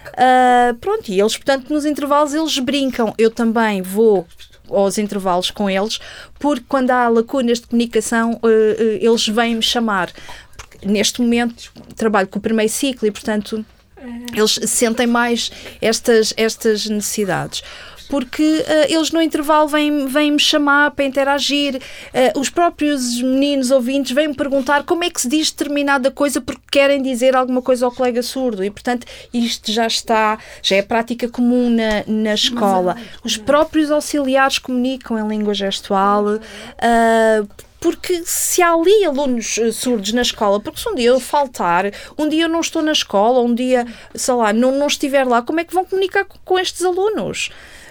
[0.09, 3.14] Uh, pronto, e eles, portanto, nos intervalos eles brincam.
[3.18, 4.27] Eu também vou
[4.71, 5.99] aos intervalos com eles,
[6.38, 10.11] porque quando há lacunas de comunicação, uh, uh, eles vêm-me chamar
[10.85, 13.64] neste momento trabalho com o primeiro ciclo e, portanto,
[14.35, 17.62] eles sentem mais estas, estas necessidades
[18.09, 21.77] porque uh, eles no intervalo vêm, vêm me chamar para interagir.
[21.77, 26.41] Uh, os próprios meninos ouvintes vêm me perguntar como é que se diz determinada coisa
[26.41, 30.83] porque querem dizer alguma coisa ao colega surdo e, portanto, isto já está, já é
[30.83, 32.97] prática comum na, na escola.
[33.23, 36.25] Os próprios auxiliares comunicam em língua gestual.
[36.25, 41.21] Uh, porque se há ali alunos eh, surdos na escola, porque se um dia eu
[41.21, 41.85] faltar,
[42.19, 45.43] um dia eu não estou na escola, um dia, sei lá, não, não estiver lá,
[45.43, 47.51] como é que vão comunicar com, com estes alunos?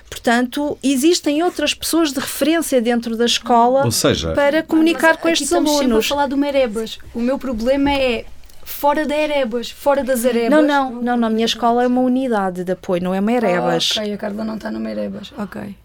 [0.10, 5.82] Portanto, existem outras pessoas de referência dentro da escola seja, para comunicar com estes alunos.
[5.82, 6.98] Estamos a falar do Merebas.
[7.14, 8.26] O meu problema é
[8.64, 10.50] fora da Erebas, fora das Erebas.
[10.50, 11.28] Não, não, não, não.
[11.28, 13.96] A minha escola é uma unidade de apoio, não é uma Erebas.
[13.98, 15.34] Ah, ok, a Carla não está no Merebas.
[15.38, 15.76] Ok.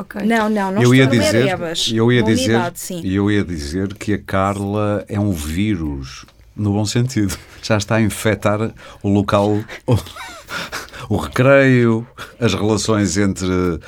[0.00, 0.26] Okay.
[0.26, 1.58] Não, não, não eu ia dizer,
[1.92, 6.84] eu ia dizer, unidade, eu ia dizer que a Carla é um vírus no bom
[6.84, 7.36] sentido.
[7.62, 9.58] Já está a infectar o local,
[11.08, 12.06] o, recreio,
[12.40, 13.80] as relações entre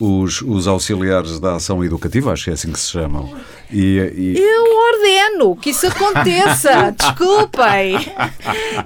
[0.00, 3.34] os, os auxiliares da ação educativa, acho que é assim que se chamam.
[3.70, 4.38] E, e...
[4.38, 6.90] Eu ordeno que isso aconteça.
[6.96, 7.98] Desculpem.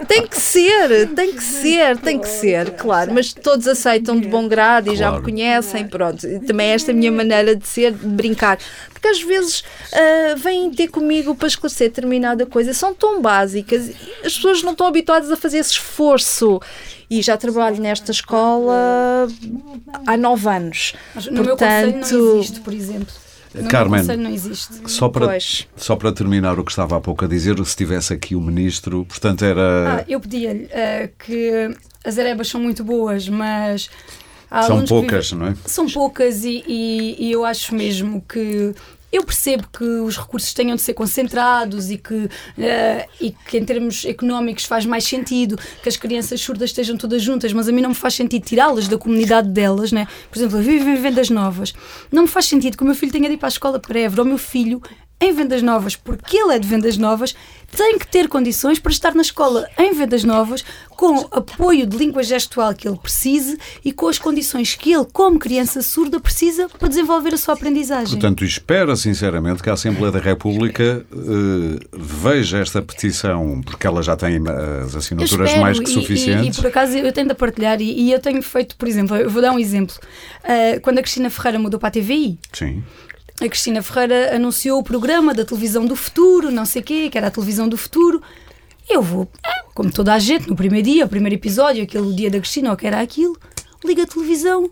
[0.07, 3.13] Tem que ser, tem que ser, tem que ser, claro.
[3.13, 4.99] Mas todos aceitam de bom grado e claro.
[4.99, 5.87] já me conhecem.
[5.87, 6.27] Pronto.
[6.47, 8.59] Também é esta a minha maneira de ser, de brincar.
[8.93, 12.73] Porque às vezes uh, vêm ter comigo para esclarecer determinada coisa.
[12.73, 13.91] São tão básicas.
[14.25, 16.61] As pessoas não estão habituadas a fazer esse esforço
[17.11, 19.29] e já trabalho nesta escola
[20.07, 20.95] há nove anos.
[21.15, 23.15] Mas no Portanto, meu conselho não existe, por exemplo.
[23.55, 24.75] No Carmen, não existe.
[24.87, 25.39] Só para,
[25.77, 29.07] só para terminar o que estava há pouco a dizer, se tivesse aqui o ministro,
[29.07, 30.01] portanto era.
[30.01, 33.89] Ah, eu pedia-lhe uh, que as arebas são muito boas, mas.
[34.67, 35.55] São poucas, não é?
[35.67, 38.75] São poucas e, e, e eu acho mesmo que
[39.13, 42.29] eu percebo que os recursos tenham de ser concentrados e que, uh,
[43.21, 47.53] e que, em termos económicos, faz mais sentido que as crianças surdas estejam todas juntas,
[47.53, 50.07] mas a mim não me faz sentido tirá-las da comunidade delas, né?
[50.31, 51.73] Por exemplo, vivo em vendas novas.
[52.13, 53.99] Não me faz sentido que o meu filho tenha de ir para a escola para
[53.99, 54.83] Évora, ou o meu filho
[55.21, 57.35] em vendas novas, porque ele é de vendas novas,
[57.77, 62.23] tem que ter condições para estar na escola em vendas novas, com apoio de língua
[62.23, 66.89] gestual que ele precise e com as condições que ele, como criança surda, precisa para
[66.89, 68.19] desenvolver a sua aprendizagem.
[68.19, 74.17] Portanto, espera sinceramente que a Assembleia da República uh, veja esta petição, porque ela já
[74.17, 74.41] tem
[74.85, 76.57] as assinaturas mais que suficientes.
[76.57, 79.17] E, e, por acaso eu tento a partilhar e, e, eu tenho feito, por exemplo,
[79.17, 79.95] eu vou dar um exemplo.
[80.43, 82.83] Uh, quando a Cristina Ferreira mudou para a TVI, Sim
[83.41, 87.17] a Cristina Ferreira anunciou o programa da televisão do futuro, não sei o quê, que
[87.17, 88.21] era a televisão do futuro.
[88.89, 89.29] Eu vou,
[89.75, 92.77] como toda a gente, no primeiro dia, o primeiro episódio, aquele dia da Cristina, ou
[92.77, 93.37] que era aquilo,
[93.85, 94.71] liga a televisão.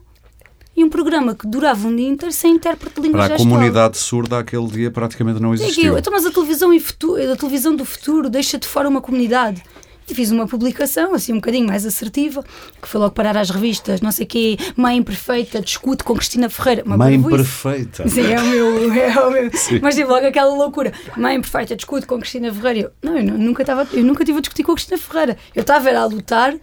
[0.77, 3.55] E um programa que durava um dia inteiro sem intérprete de língua Para a gestual.
[3.55, 5.97] comunidade surda, aquele dia praticamente não existiu.
[5.97, 9.63] Então, mas a televisão, a televisão do futuro deixa de fora uma comunidade
[10.09, 12.45] e fiz uma publicação, assim, um bocadinho mais assertiva,
[12.81, 16.49] que foi logo parar às revistas, não sei o quê, Mãe Perfeita, discute com Cristina
[16.49, 16.85] Ferreira.
[16.85, 18.09] Uma Mãe Perfeita.
[18.09, 18.77] Sim, é o meu.
[18.97, 19.51] É o meu.
[19.83, 20.93] Mas tive logo aquela loucura.
[21.17, 22.93] Mãe Perfeita, discute com Cristina Ferreira.
[23.03, 25.37] Eu, não, eu nunca, estava, eu nunca tive a discutir com a Cristina Ferreira.
[25.55, 26.55] Eu estava a lutar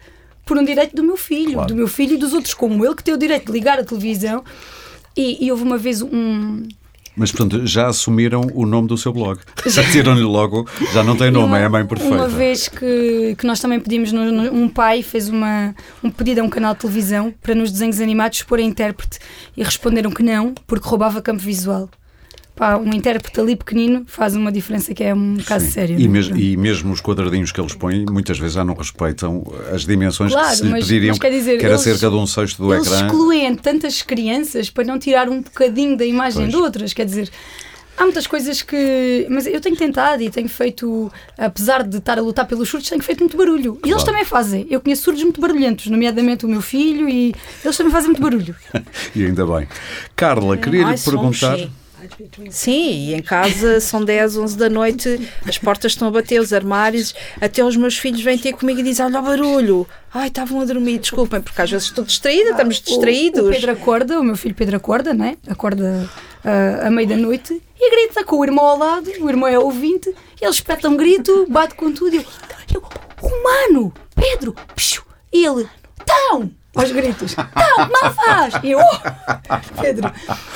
[0.45, 1.67] por um direito do meu filho, claro.
[1.67, 3.83] do meu filho e dos outros como ele, que tem o direito de ligar a
[3.83, 4.43] televisão.
[5.15, 6.63] E, e houve uma vez um,
[7.15, 9.39] mas, portanto, já assumiram o nome do seu blog.
[9.65, 12.15] Já tiram-lhe logo, já não tem nome, uma, é a mãe perfeita.
[12.15, 16.41] Uma vez que, que nós também pedimos, no, no, um pai fez uma, um pedido
[16.41, 19.19] a um canal de televisão para nos desenhos animados pôr a intérprete
[19.55, 21.89] e responderam que não, porque roubava campo visual.
[22.55, 25.71] Pá, um intérprete ali pequenino faz uma diferença que é um caso Sim.
[25.71, 25.99] sério.
[25.99, 26.07] E, é?
[26.07, 30.31] mes- e mesmo os quadradinhos que eles põem, muitas vezes já não respeitam as dimensões
[30.31, 32.27] Claro, que se lhe mas- pediriam, mas quer dizer, que era eles- cerca de um
[32.27, 33.05] sexto do Eles ecrã.
[33.07, 36.49] excluem tantas crianças para não tirar um bocadinho da imagem Pois.
[36.51, 36.93] de outras.
[36.93, 37.29] Quer dizer,
[37.97, 39.25] há muitas coisas que.
[39.29, 43.01] Mas eu tenho tentado e tenho feito, apesar de estar a lutar pelos surdos, tenho
[43.03, 43.77] feito muito barulho.
[43.83, 44.05] E eles Claro.
[44.05, 44.67] também fazem.
[44.69, 48.55] Eu conheço surdos muito barulhentos, nomeadamente o meu filho, e eles também fazem muito barulho.
[49.15, 49.67] E ainda bem.
[50.15, 51.57] Carla, queria lhe Ai, perguntar.
[52.49, 53.09] Sim.
[53.09, 57.13] E em casa são 10, 11 da noite, as portas estão a bater, os armários,
[57.39, 60.65] até os meus filhos vêm ter comigo e dizem: Olha o barulho, ai, estavam a
[60.65, 63.41] dormir, desculpem, porque às vezes estou distraída, estamos distraídos.
[63.41, 65.37] O, o Pedro acorda, o meu filho Pedro acorda, né?
[65.47, 66.09] Acorda
[66.43, 69.57] ah, à meia da noite e grita com o irmão ao lado, o irmão é
[69.57, 70.09] ouvinte,
[70.41, 72.25] e ele espeta um grito, bate com tudo e
[72.73, 72.83] eu,
[73.21, 75.67] humano, Pedro, psiu, e ele,
[76.05, 77.45] tão, aos gritos, tão,
[77.77, 80.11] mal faz, e eu, oh, Pedro,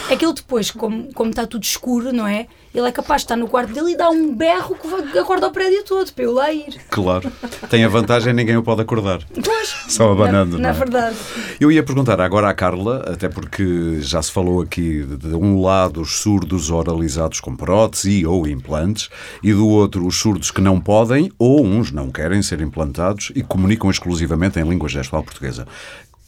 [0.10, 2.48] é que ele depois, como, como está tudo escuro, não é?
[2.74, 5.52] Ele é capaz de estar no quarto dele e dar um berro que acorda o
[5.52, 6.80] prédio todo para eu lá ir.
[6.90, 7.32] Claro.
[7.70, 9.20] Tem a vantagem, ninguém o pode acordar.
[9.44, 10.74] Pois, Só abanando, Na, não na é?
[10.74, 11.16] verdade.
[11.60, 16.02] Eu ia perguntar agora à Carla, até porque já se falou aqui de um lado
[16.02, 19.10] os surdos oralizados com prótese ou implantes
[19.42, 23.42] e do outro os surdos que não podem ou uns não querem ser implantados e
[23.42, 25.66] comunicam exclusivamente em língua gestual portuguesa.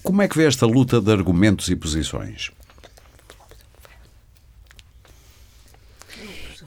[0.04, 2.52] Como é que vê esta luta de argumentos e posições?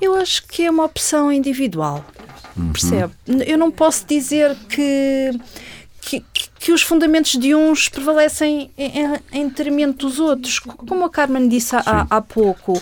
[0.01, 2.05] Eu acho que é uma opção individual.
[2.73, 3.13] Percebe?
[3.47, 5.31] Eu não posso dizer que,
[6.03, 6.23] que,
[6.59, 10.59] que os fundamentos de uns prevalecem em, em- em detrimento dos outros.
[10.59, 12.81] Como a Carmen disse há, há pouco,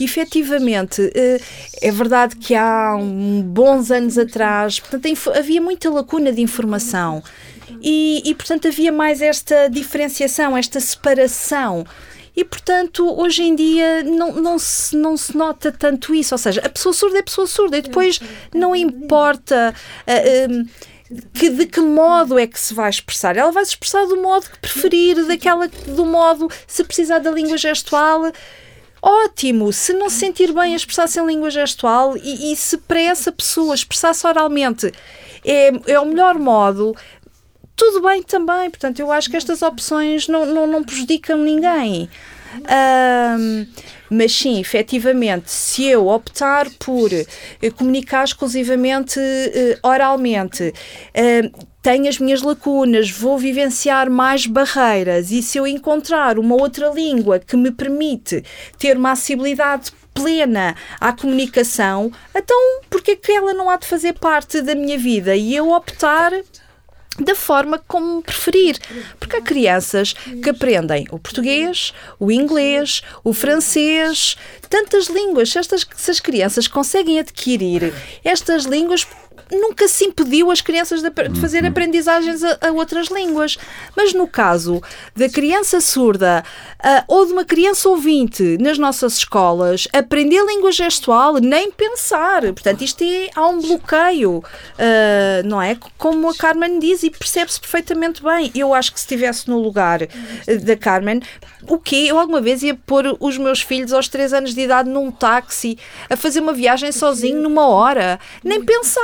[0.00, 1.38] efetivamente, eh,
[1.82, 7.22] é verdade que há um, bons anos atrás portanto, havia muita lacuna de informação.
[7.80, 11.84] E, e, portanto, havia mais esta diferenciação, esta separação.
[12.36, 16.34] E, portanto, hoje em dia não, não, se, não se nota tanto isso.
[16.34, 18.20] Ou seja, a pessoa surda é pessoa surda e depois
[18.54, 19.74] não importa.
[20.06, 20.12] ah,
[20.50, 20.66] hum,
[21.34, 23.36] que, de que modo é que se vai expressar?
[23.36, 27.56] Ela vai se expressar do modo que preferir, daquela, do modo, se precisar da língua
[27.56, 28.30] gestual,
[29.02, 29.72] ótimo.
[29.72, 33.32] Se não se sentir bem a expressar-se em língua gestual e, e se para essa
[33.32, 34.92] pessoa expressar-se oralmente
[35.44, 36.94] é, é o melhor modo,
[37.80, 38.68] tudo bem também.
[38.68, 42.10] Portanto, eu acho que estas opções não, não, não prejudicam ninguém.
[42.68, 43.66] Ahm,
[44.10, 47.26] mas sim, efetivamente, se eu optar por eh,
[47.70, 50.74] comunicar exclusivamente eh, oralmente,
[51.14, 56.88] eh, tenho as minhas lacunas, vou vivenciar mais barreiras e se eu encontrar uma outra
[56.88, 58.44] língua que me permite
[58.78, 64.12] ter uma acessibilidade plena à comunicação, então porque é que ela não há de fazer
[64.14, 66.32] parte da minha vida e eu optar
[67.20, 68.78] da forma como preferir.
[69.18, 74.36] Porque há crianças que aprendem o português, o inglês, o francês,
[74.70, 75.50] tantas línguas.
[75.50, 77.92] Se, estas, se as crianças conseguem adquirir
[78.24, 79.06] estas línguas,
[79.50, 83.58] nunca se impediu as crianças de, fazer aprendizagens a, a outras línguas.
[83.96, 84.80] Mas no caso
[85.14, 86.44] da criança surda
[86.78, 92.42] ah, ou de uma criança ouvinte nas nossas escolas, aprender língua gestual, nem pensar.
[92.42, 94.42] Portanto, isto é, há um bloqueio,
[94.78, 95.76] ah, não é?
[95.98, 98.50] Como a Carmen diz e percebe-se perfeitamente bem.
[98.54, 101.20] Eu acho que se estivesse no lugar eh, da Carmen,
[101.68, 102.06] o quê?
[102.08, 105.78] Eu alguma vez ia pôr os meus filhos aos 3 anos de idade num táxi
[106.08, 108.18] a fazer uma viagem sozinho numa hora.
[108.42, 109.00] Nem pensar,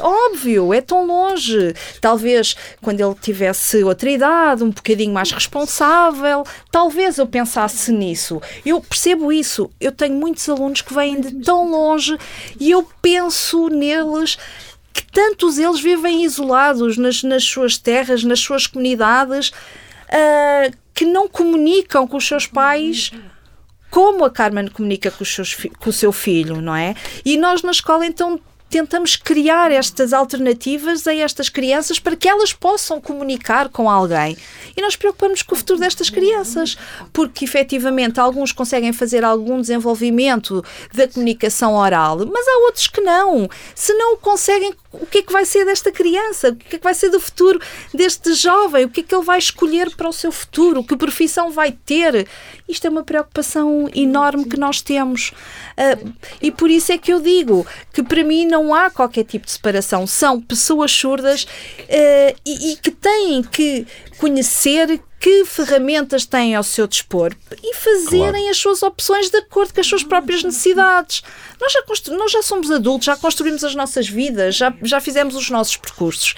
[0.00, 1.74] óbvio, é tão longe.
[2.00, 8.40] Talvez quando ele tivesse outra idade, um bocadinho mais responsável, talvez eu pensasse nisso.
[8.64, 9.70] Eu percebo isso.
[9.80, 12.16] Eu tenho muitos alunos que vêm de tão longe
[12.58, 14.38] e eu penso neles
[14.92, 19.52] que tantos eles vivem isolados nas, nas suas terras, nas suas comunidades,
[20.08, 23.12] ah, que não comunicam com os seus pais
[23.90, 26.94] como a Carmen comunica com, seus com o seu filho, não é?
[27.24, 32.52] E nós na escola então tentamos criar estas alternativas a estas crianças para que elas
[32.52, 34.36] possam comunicar com alguém.
[34.76, 36.78] E nós preocupamos com o futuro destas crianças,
[37.12, 40.64] porque efetivamente alguns conseguem fazer algum desenvolvimento
[40.94, 43.50] da comunicação oral, mas há outros que não.
[43.74, 46.48] Se não o conseguem, o que é que vai ser desta criança?
[46.48, 47.60] O que é que vai ser do futuro
[47.94, 48.84] deste jovem?
[48.84, 50.82] O que é que ele vai escolher para o seu futuro?
[50.82, 52.26] Que profissão vai ter?
[52.68, 55.32] Isto é uma preocupação enorme que nós temos.
[55.76, 55.96] Ah,
[56.42, 59.52] e por isso é que eu digo que para mim não há qualquer tipo de
[59.52, 60.08] separação.
[60.08, 61.46] São pessoas surdas
[61.88, 63.86] ah, e, e que têm que
[64.18, 68.48] conhecer que ferramentas têm ao seu dispor e fazerem Claro.
[68.50, 71.22] as suas opções de acordo com as suas próprias necessidades.
[71.60, 75.36] Nós já, constru- nós já somos adultos, já construímos as nossas vidas, já, já fizemos
[75.36, 76.34] os nossos percursos.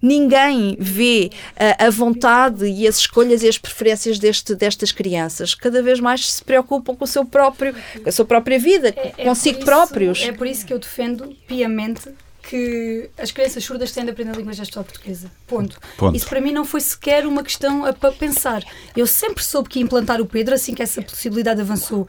[0.00, 5.54] ninguém vê uh, a vontade e as escolhas e as preferências deste, destas crianças.
[5.54, 9.14] Cada vez mais se preocupam com, o seu próprio, com a sua própria vida, é,
[9.18, 10.22] é consigo isso, próprios.
[10.22, 12.08] É por isso que eu defendo piamente
[12.48, 15.30] que as crianças surdas têm de aprender a língua gestual portuguesa.
[15.46, 15.78] Ponto.
[15.96, 16.16] Ponto.
[16.16, 18.62] Isso para mim não foi sequer uma questão a, para pensar.
[18.96, 22.06] Eu sempre soube que ia implantar o Pedro assim que essa possibilidade avançou.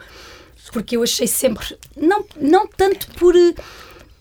[0.72, 3.36] Porque eu achei sempre, não, não tanto por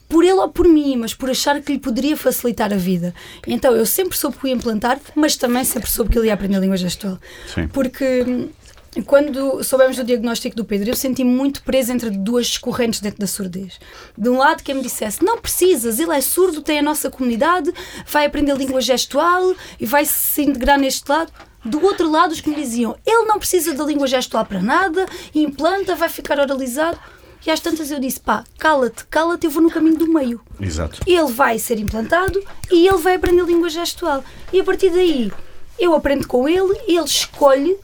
[0.07, 3.13] por ele ou por mim, mas por achar que lhe poderia facilitar a vida.
[3.47, 6.57] Então eu sempre soube que ia implantar, mas também sempre soube que ele ia aprender
[6.57, 7.19] a língua gestual.
[7.53, 7.67] Sim.
[7.69, 8.25] Porque
[9.03, 13.27] quando soubemos do diagnóstico do Pedro, eu senti-me muito presa entre duas correntes dentro da
[13.27, 13.81] surdez.
[14.17, 17.73] De um lado, quem me dissesse: não precisas, ele é surdo, tem a nossa comunidade,
[18.07, 21.33] vai aprender língua gestual e vai se integrar neste lado.
[21.65, 25.07] Do outro lado, os que me diziam: ele não precisa da língua gestual para nada,
[25.35, 26.99] implanta, vai ficar oralizado.
[27.47, 30.41] E às tantas eu disse: pá, cala-te, cala-te, eu vou no caminho do meio.
[30.61, 31.01] Exato.
[31.07, 34.25] Ele vai ser implantado e ele vai aprender língua gestual.
[34.53, 35.33] E a partir daí,
[35.79, 37.77] eu aprendo com ele, ele escolhe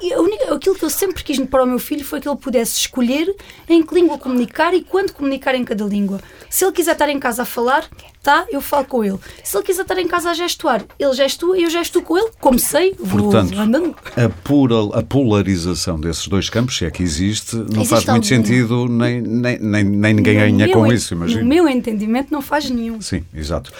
[0.00, 2.78] e única, aquilo que eu sempre quis para o meu filho foi que ele pudesse
[2.78, 3.34] escolher
[3.68, 6.20] em que língua comunicar e quando comunicar em cada língua.
[6.48, 7.88] Se ele quiser estar em casa a falar,
[8.22, 9.18] tá, eu falo com ele.
[9.42, 12.30] Se ele quiser estar em casa a gestuar, ele gestua e eu gesto com ele,
[12.40, 13.94] como sei, vou Portanto, andando.
[14.16, 18.88] A, a polarização desses dois campos, se é que existe, não existe faz muito sentido,
[18.88, 21.42] nem, nem, nem, nem ninguém ganha com isso, imagino.
[21.42, 23.00] No meu entendimento, não faz nenhum.
[23.00, 23.72] Sim, exato.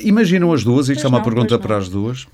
[0.00, 2.26] Imaginam as duas, isto pois é uma não, pergunta para as duas.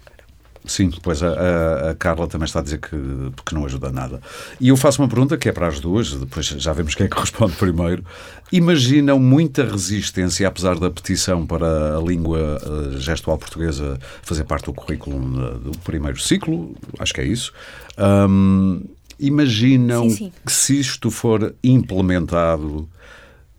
[0.66, 2.96] Sim, depois a, a, a, Carla também está a dizer que,
[3.44, 4.20] que não ajuda nada.
[4.58, 7.08] E eu faço uma pergunta que é para as duas, depois já vemos quem é
[7.08, 8.02] que responde primeiro.
[8.50, 14.72] Imaginam muita resistência, apesar da petição para a língua uh, gestual portuguesa fazer parte do
[14.72, 17.52] currículo do primeiro ciclo, acho que é isso.
[17.98, 18.82] Um,
[19.20, 20.32] imaginam sim, sim.
[20.46, 22.88] que se isto for implementado,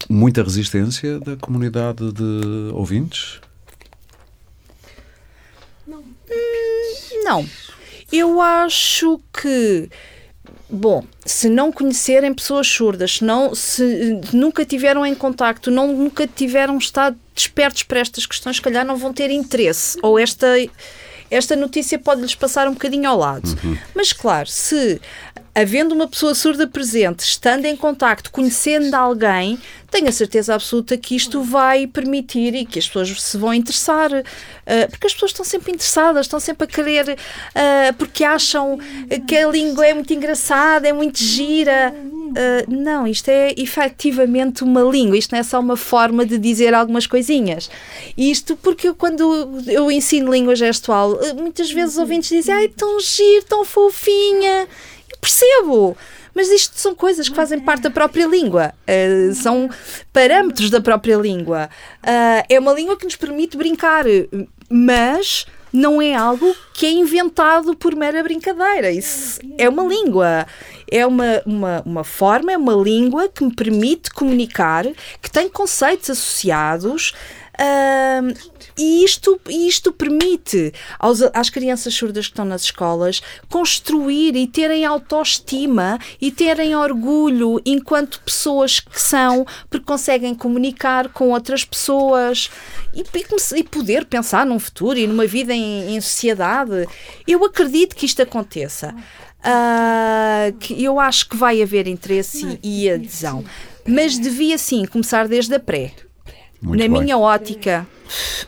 [0.09, 3.39] muita resistência da comunidade de ouvintes?
[5.87, 6.03] Não.
[8.11, 9.89] Eu acho que
[10.67, 16.27] Bom, se não conhecerem pessoas surdas, se, não, se nunca tiveram em contacto, não, nunca
[16.27, 19.97] tiveram estado despertos para estas questões, se calhar não vão ter interesse.
[20.01, 20.47] Ou esta,
[21.29, 23.47] esta notícia pode-lhes passar um bocadinho ao lado.
[23.63, 23.77] Uhum.
[23.93, 24.99] Mas, claro, se
[25.55, 29.57] havendo uma pessoa surda presente, estando em contacto, conhecendo alguém,
[29.89, 34.11] tenho a certeza absoluta que isto vai permitir e que as pessoas se vão interessar,
[34.11, 38.77] uh, porque as pessoas estão sempre interessadas, estão sempre a querer, uh, porque acham
[39.25, 41.95] que a língua é muito engraçada, é muito gira.
[41.95, 46.73] Uh, não, isto é efetivamente uma língua, isto não é só uma forma de dizer
[46.73, 47.69] algumas coisinhas.
[48.17, 52.99] Isto porque eu, quando eu ensino língua gestual, muitas vezes os ouvintes dizem, ai, tão
[52.99, 54.67] giro, tão fofinha
[55.25, 55.97] percebo!
[56.33, 59.69] Mas isto são coisas que fazem parte da própria língua, uh, são
[60.11, 61.69] parâmetros da própria língua.
[62.03, 64.03] Uh, é uma língua que nos permite brincar,
[64.69, 68.91] mas não é algo que é inventado por mera brincadeira.
[68.91, 70.45] Isso é uma língua.
[70.91, 74.85] É uma, uma, uma forma, é uma língua que me permite comunicar,
[75.21, 77.13] que tem conceitos associados.
[78.77, 84.83] E isto, isto permite aos, às crianças surdas que estão nas escolas construir e terem
[84.83, 92.49] autoestima e terem orgulho enquanto pessoas que são, porque conseguem comunicar com outras pessoas
[92.93, 93.03] e,
[93.55, 96.87] e poder pensar num futuro e numa vida em, em sociedade.
[97.25, 98.93] Eu acredito que isto aconteça.
[99.45, 103.45] Uh, que eu acho que vai haver interesse e, e adesão.
[103.87, 105.91] Mas devia sim começar desde a pré.
[106.65, 107.03] Muito Na bem.
[107.03, 107.87] minha ótica,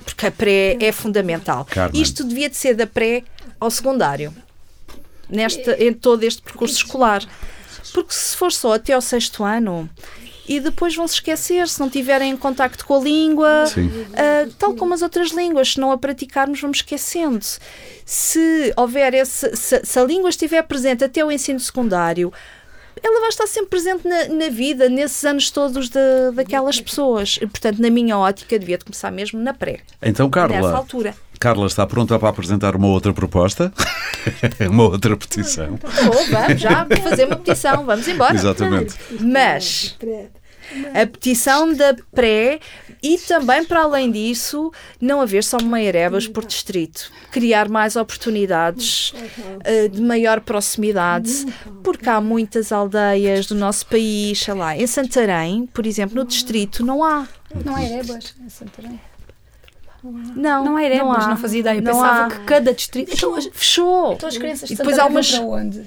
[0.03, 1.65] porque a pré é fundamental.
[1.65, 2.01] Carmen.
[2.01, 3.24] Isto devia de ser da pré
[3.59, 4.34] ao secundário,
[5.30, 7.24] nesta, em todo este percurso escolar.
[7.93, 9.89] Porque se for só até ao sexto ano,
[10.47, 14.74] e depois vão se esquecer se não tiverem em contacto com a língua, uh, tal
[14.76, 17.45] como as outras línguas, se não a praticarmos, vamos esquecendo.
[18.05, 22.32] Se houver esse, se, se a língua estiver presente até o ensino secundário,
[23.04, 27.38] ela vai estar sempre presente na, na vida, nesses anos todos de, daquelas pessoas.
[27.41, 29.80] E, portanto, na minha ótica, devia começar mesmo na pré.
[30.02, 30.56] Então, Carla.
[30.56, 31.16] Nessa altura.
[31.39, 33.72] Carla está pronta para apresentar uma outra proposta?
[34.70, 35.80] uma outra petição?
[35.84, 38.34] Oh, vamos já fazer uma petição, vamos embora.
[38.34, 38.95] Exatamente.
[39.20, 39.95] Mas
[40.93, 42.59] a petição da pré
[43.01, 47.11] e também, para além disso, não haver só Meirebas por distrito.
[47.32, 51.45] Criar mais oportunidades uh, de maior proximidade,
[51.84, 56.86] porque há muitas aldeias do nosso país, sei lá, em Santarém, por exemplo, no distrito,
[56.86, 57.28] não há.
[57.63, 58.99] Não há Erebas em Santarém.
[60.03, 61.82] Não, não há Erebas, não, não fazia ideia.
[61.82, 62.30] Não Pensava há.
[62.30, 63.11] que cada distrito.
[63.11, 63.38] Fechou.
[63.38, 64.13] Então, fechou.
[64.13, 65.80] Então as crianças de Santarém para onde?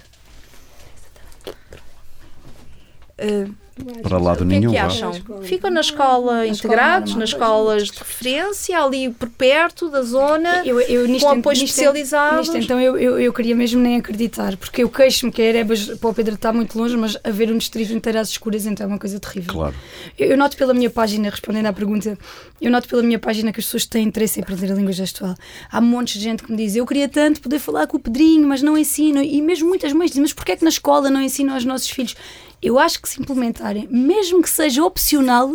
[3.18, 3.54] Uh,
[4.02, 4.72] para lá de O que é nenhum.
[4.72, 4.86] que vá.
[4.86, 5.12] acham?
[5.42, 7.20] Ficam na escola integrados, normal.
[7.20, 11.64] nas escolas de referência, ali por perto da zona, Eu, eu, nisto, com apoio nisto-
[11.70, 12.38] especializado.
[12.38, 15.86] nisto, então eu, eu, eu queria mesmo nem acreditar, porque eu queixo-me que a Erebas
[15.98, 18.88] para o Pedro está muito longe, mas haver um distrito inteiro às escuras então é
[18.88, 19.52] uma coisa terrível.
[19.52, 19.74] Claro.
[20.18, 22.18] Eu, eu noto pela minha página, respondendo à pergunta,
[22.60, 25.34] eu noto pela minha página que as pessoas têm interesse em aprender a língua gestual.
[25.70, 28.46] Há montes de gente que me diz, eu queria tanto poder falar com o Pedrinho,
[28.46, 29.22] mas não ensino.
[29.22, 31.88] E mesmo muitas mães dizem, mas porquê é que na escola não ensinam aos nossos
[31.90, 32.14] filhos?
[32.62, 35.54] Eu acho que se implementarem, mesmo que seja opcional,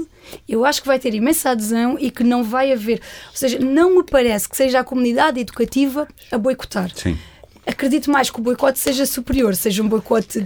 [0.49, 2.99] eu acho que vai ter imensa adesão e que não vai haver.
[3.29, 7.17] Ou seja, não me parece que seja a comunidade educativa a boicotar Sim.
[7.65, 10.43] acredito mais que o boicote seja superior, seja um boicote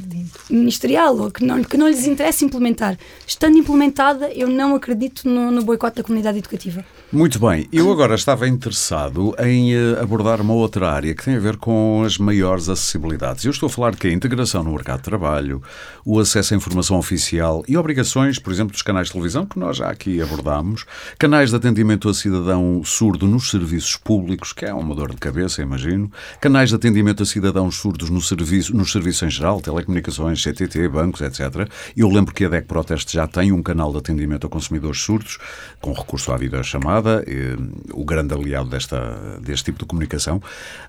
[0.49, 2.97] ministerial ou que não, que não lhes interesse implementar.
[3.25, 6.83] Estando implementada, eu não acredito no, no boicote da comunidade educativa.
[7.11, 11.39] Muito bem, eu agora estava interessado em eh, abordar uma outra área que tem a
[11.39, 13.43] ver com as maiores acessibilidades.
[13.43, 15.59] Eu estou a falar de que a integração no mercado de trabalho,
[16.05, 19.77] o acesso à informação oficial e obrigações, por exemplo, dos canais de televisão, que nós
[19.77, 20.85] já aqui abordámos,
[21.17, 25.63] canais de atendimento a cidadão surdo nos serviços públicos, que é uma dor de cabeça,
[25.63, 30.87] imagino, canais de atendimento a cidadãos surdos no serviço, nos serviços em geral, telecomunicações, CTT,
[30.89, 31.67] bancos, etc.
[31.97, 35.39] Eu lembro que a DEC Proteste já tem um canal de atendimento a consumidores surdos,
[35.81, 37.55] com recurso à videochamada, eh,
[37.93, 40.37] o grande aliado desta, deste tipo de comunicação.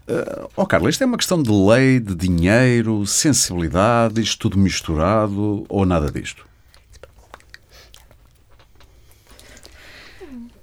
[0.09, 5.65] Uh, oh, Carla, isto é uma questão de lei, de dinheiro, sensibilidade, isto tudo misturado
[5.69, 6.45] ou nada disto?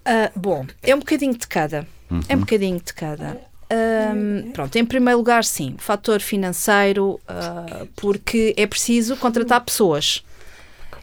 [0.04, 1.86] Ah, bom, é um bocadinho de cada.
[2.30, 3.42] É um bocadinho de cada.
[3.70, 10.24] Ahm, pronto, em primeiro lugar, sim, fator financeiro, ah, porque é preciso contratar pessoas.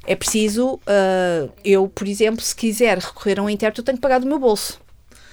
[0.07, 4.03] É preciso, ah, eu, por exemplo, se quiser recorrer a um intérprete, eu tenho que
[4.03, 4.81] pagar do meu bolso.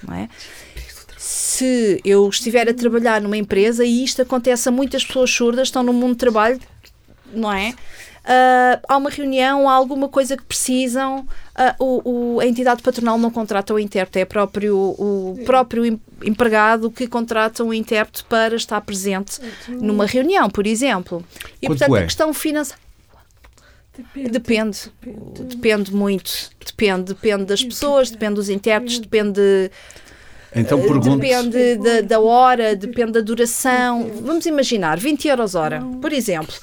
[0.07, 0.29] Não é?
[1.17, 5.83] Se eu estiver a trabalhar numa empresa, e isto acontece a muitas pessoas surdas, estão
[5.83, 6.59] no mundo de trabalho,
[7.33, 7.73] não é?
[8.25, 13.17] Ah, há uma reunião, há alguma coisa que precisam, ah, o, o- a entidade patronal
[13.17, 18.55] não contrata o intérprete, é próprio, o próprio em- empregado que contrata um intérprete para
[18.55, 21.23] estar presente numa reunião, por exemplo.
[21.61, 21.99] E Quanto portanto é?
[21.99, 22.81] a questão financeira.
[24.15, 24.77] Depende,
[25.49, 29.71] depende muito, depende, depende das pessoas, depende dos intérpretes, depende
[30.55, 31.17] Então pergunto.
[31.17, 34.11] Depende da, da hora, depende da duração.
[34.21, 36.55] Vamos imaginar, 20 euros hora, por exemplo.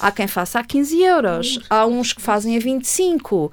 [0.00, 3.50] Há quem faça a 15 euros, há uns que fazem a 25.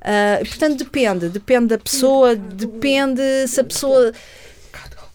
[0.00, 4.12] Ah, portanto, depende, depende da pessoa, depende se a pessoa.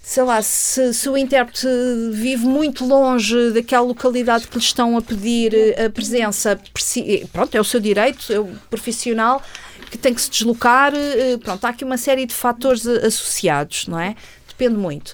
[0.09, 1.67] Sei lá, se, se o intérprete
[2.13, 7.53] vive muito longe daquela localidade que lhe estão a pedir eh, a presença, preci- pronto,
[7.53, 9.43] é o seu direito, é o profissional
[9.91, 10.93] que tem que se deslocar.
[10.95, 14.15] eh, Pronto, há aqui uma série de fatores eh, associados, não é?
[14.47, 15.13] Depende muito.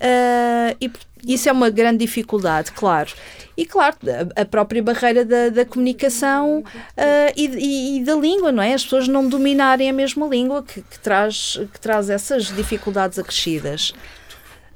[0.00, 0.90] Ah, e
[1.26, 3.10] isso é uma grande dificuldade, claro.
[3.54, 3.96] E claro,
[4.34, 6.64] a, própria barreira da, da comunicação
[6.96, 8.72] ah, e, e- e da língua, não é?
[8.72, 13.92] As pessoas não dominarem a mesma língua que, que traz, que traz essas dificuldades acrescidas.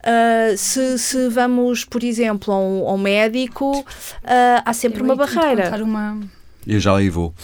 [0.09, 3.85] Ah, se, se vamos, por exemplo, a um, a um médico,
[4.23, 6.21] ah, há sempre Eu uma barreira Uma...
[6.65, 7.35] Eu já aí vou.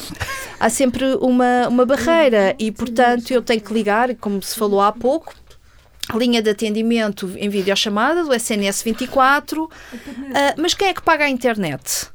[0.61, 4.93] há sempre uma, uma barreira e, portanto, eu tenho que ligar, como se falou há
[4.93, 5.35] pouco,
[6.09, 9.69] a linha de atendimento em videochamada do SNS 24,
[10.35, 12.07] ah, mas quem é que paga a internet?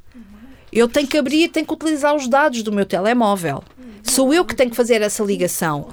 [0.72, 3.62] Eu tenho que abrir, tenho que utilizar os dados do meu telemóvel.
[4.02, 5.88] Sou eu que tenho que fazer essa ligação.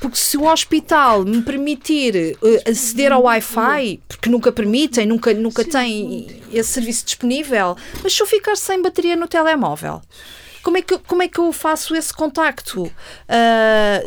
[0.00, 5.62] Porque se o hospital me permitir eh, aceder ao Wi-Fi, porque nunca permitem, nunca, nunca
[5.62, 10.00] têm esse serviço disponível, mas se eu ficar sem bateria no telemóvel,
[10.62, 12.90] como é que, como é que eu faço esse contacto?
[13.28, 14.00] Ah,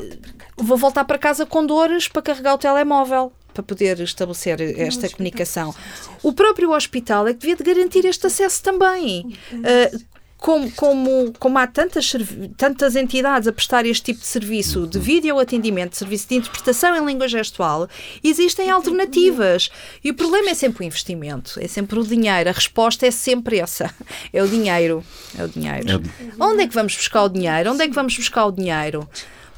[0.58, 5.76] vou voltar para casa com dores para carregar o telemóvel para poder estabelecer esta comunicação.
[6.24, 9.38] O próprio hospital é que devia de garantir este acesso também.
[9.64, 9.96] Ah,
[10.44, 12.14] como, como, como há tantas,
[12.58, 17.06] tantas entidades a prestar este tipo de serviço de vídeo atendimento, serviço de interpretação em
[17.06, 17.88] língua gestual,
[18.22, 19.70] existem alternativas.
[20.04, 22.50] E o problema é sempre o investimento, é sempre o dinheiro.
[22.50, 23.90] A resposta é sempre essa:
[24.34, 25.02] é o dinheiro.
[25.40, 26.04] É o dinheiro.
[26.38, 27.72] Onde é que vamos buscar o dinheiro?
[27.72, 29.08] Onde é que vamos buscar o dinheiro?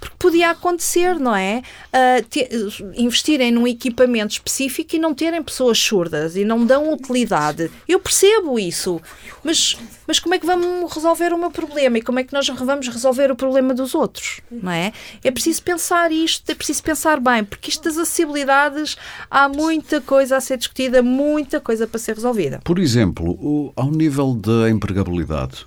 [0.05, 1.63] Porque podia acontecer, não é?
[1.91, 2.47] Ah, te-
[2.95, 7.71] investirem num equipamento específico e não terem pessoas surdas e não dão utilidade.
[7.87, 9.01] Eu percebo isso,
[9.43, 9.75] mas,
[10.05, 12.87] mas como é que vamos resolver o meu problema e como é que nós vamos
[12.87, 14.93] resolver o problema dos outros, não é?
[15.23, 18.95] É preciso pensar isto, é preciso pensar bem, porque isto das acessibilidades
[19.29, 22.59] há muita coisa a ser discutida, muita coisa para ser resolvida.
[22.63, 25.65] Por exemplo, ao nível da empregabilidade,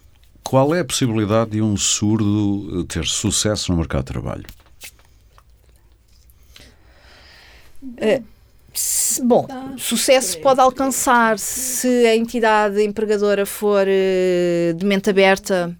[0.48, 4.44] qual é a possibilidade de um surdo eh, ter sucesso no mercado de trabalho?
[8.72, 9.46] Se- Bom,
[9.76, 15.76] sucesso pode alcançar se a entidade empregadora for eh, de mente aberta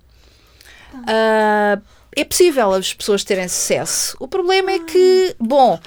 [0.90, 1.80] Uh,
[2.16, 4.16] é possível as pessoas terem sucesso.
[4.18, 5.78] O problema é que, bom,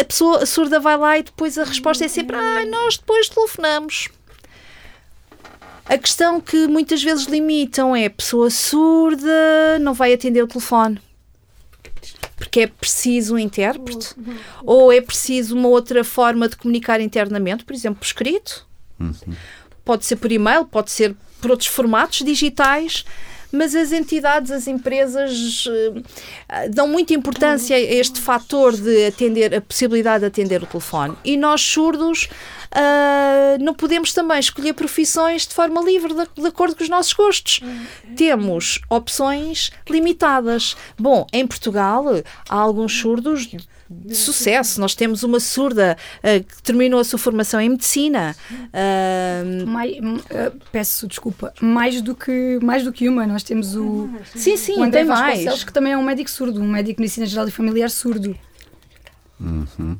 [0.00, 4.08] a pessoa surda vai lá e depois a resposta é sempre: ah, nós depois telefonamos.
[5.88, 11.00] A questão que muitas vezes limitam é a pessoa surda não vai atender o telefone.
[12.36, 14.14] Porque é preciso um intérprete?
[14.62, 18.66] Ou é preciso uma outra forma de comunicar internamente, por exemplo, por escrito?
[19.00, 19.34] Uhum.
[19.84, 23.04] Pode ser por e-mail, pode ser por outros formatos digitais
[23.50, 26.02] mas as entidades, as empresas uh,
[26.70, 31.16] dão muita importância a este fator de atender, a possibilidade de atender o telefone.
[31.24, 32.28] E nós surdos
[32.74, 37.12] uh, não podemos também escolher profissões de forma livre, de, de acordo com os nossos
[37.12, 37.60] gostos.
[38.16, 40.76] Temos opções limitadas.
[40.98, 42.04] Bom, em Portugal
[42.48, 43.48] há alguns surdos
[43.90, 44.80] de sucesso.
[44.80, 48.36] Nós temos uma surda uh, que terminou a sua formação em medicina.
[48.52, 53.26] Uh, mais, uh, peço desculpa, mais do que mais do que uma.
[53.26, 56.60] Nós temos o sim sim o André tem mais que também é um médico surdo,
[56.60, 58.36] um médico de medicina geral e familiar surdo.
[59.40, 59.96] Uhum.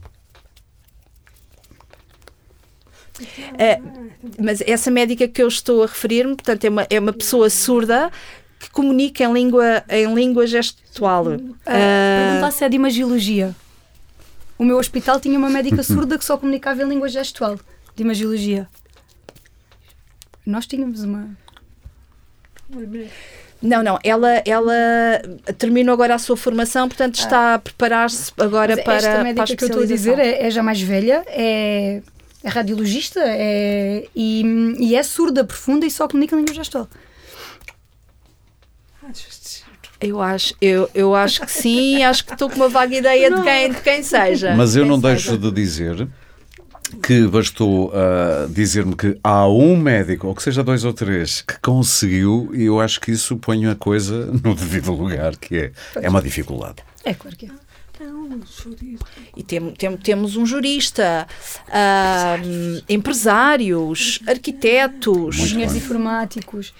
[3.21, 4.11] Uh,
[4.41, 8.11] mas essa médica que eu estou a referir-me, portanto, é uma, é uma pessoa surda
[8.59, 11.27] que comunica em língua, em língua gestual.
[11.27, 13.55] Uh, uh, Perguntar se é de imagiologia.
[14.59, 17.59] O meu hospital tinha uma médica surda que só comunicava em língua gestual,
[17.95, 18.69] de imagiologia.
[20.45, 21.29] Nós tínhamos uma.
[23.61, 24.75] Não, não, ela, ela
[25.59, 27.23] terminou agora a sua formação, portanto ah.
[27.23, 28.97] está a preparar-se agora Mas para.
[28.97, 32.01] Esta médica que eu estou a dizer é, é já mais velha, é,
[32.49, 34.42] é radiologista é, e,
[34.78, 36.88] e é surda profunda e só comunica em língua gestual.
[40.01, 43.42] Eu acho, eu, eu acho que sim, acho que estou com uma vaga ideia de
[43.42, 44.55] quem, de quem seja.
[44.55, 45.09] Mas eu não seja.
[45.09, 46.09] deixo de dizer
[47.03, 51.59] que bastou uh, dizer-me que há um médico, ou que seja dois ou três, que
[51.61, 56.09] conseguiu, e eu acho que isso põe a coisa no devido lugar, que é, é
[56.09, 56.76] uma dificuldade.
[57.05, 57.68] É claro que é.
[59.37, 61.26] E tem, tem, temos um jurista,
[61.68, 66.72] uh, empresários, arquitetos, engenheiros informáticos.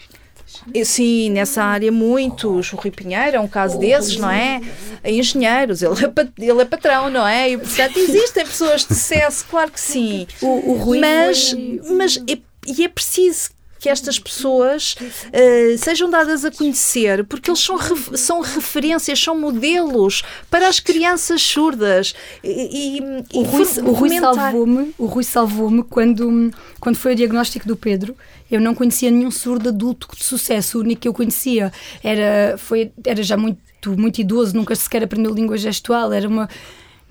[0.83, 2.73] Sim, nessa área muitos.
[2.73, 4.61] O Rui Pinheiro é um caso oh, desses, não é?
[5.03, 7.51] Engenheiros, ele é, ele é patrão, não é?
[7.51, 10.27] E portanto existem pessoas de sucesso, claro que sim.
[10.41, 11.81] O, o Rui mas, foi...
[11.95, 12.37] mas é,
[12.67, 18.09] e é preciso que estas pessoas uh, sejam dadas a conhecer, porque eles são, ref
[18.15, 22.13] são referências, são modelos para as crianças surdas.
[22.43, 23.01] E, e
[23.33, 28.15] o Rui, o Rui salvou-me salvou quando, quando foi o diagnóstico do Pedro.
[28.51, 30.77] Eu não conhecia nenhum surdo adulto de sucesso.
[30.77, 31.71] O único que eu conhecia
[32.03, 33.59] era, foi, era já muito,
[33.97, 36.11] muito idoso, nunca sequer aprendeu língua gestual.
[36.11, 36.49] Era uma.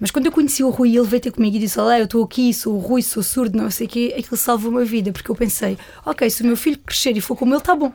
[0.00, 2.22] Mas quando eu conheci o Rui, ele veio ter comigo e disse: Olá, eu estou
[2.22, 4.14] aqui, sou o Rui, sou surdo, não sei o quê.
[4.16, 7.36] Aquilo salvou uma vida, porque eu pensei: Ok, se o meu filho crescer e for
[7.36, 7.92] como ele, está bom.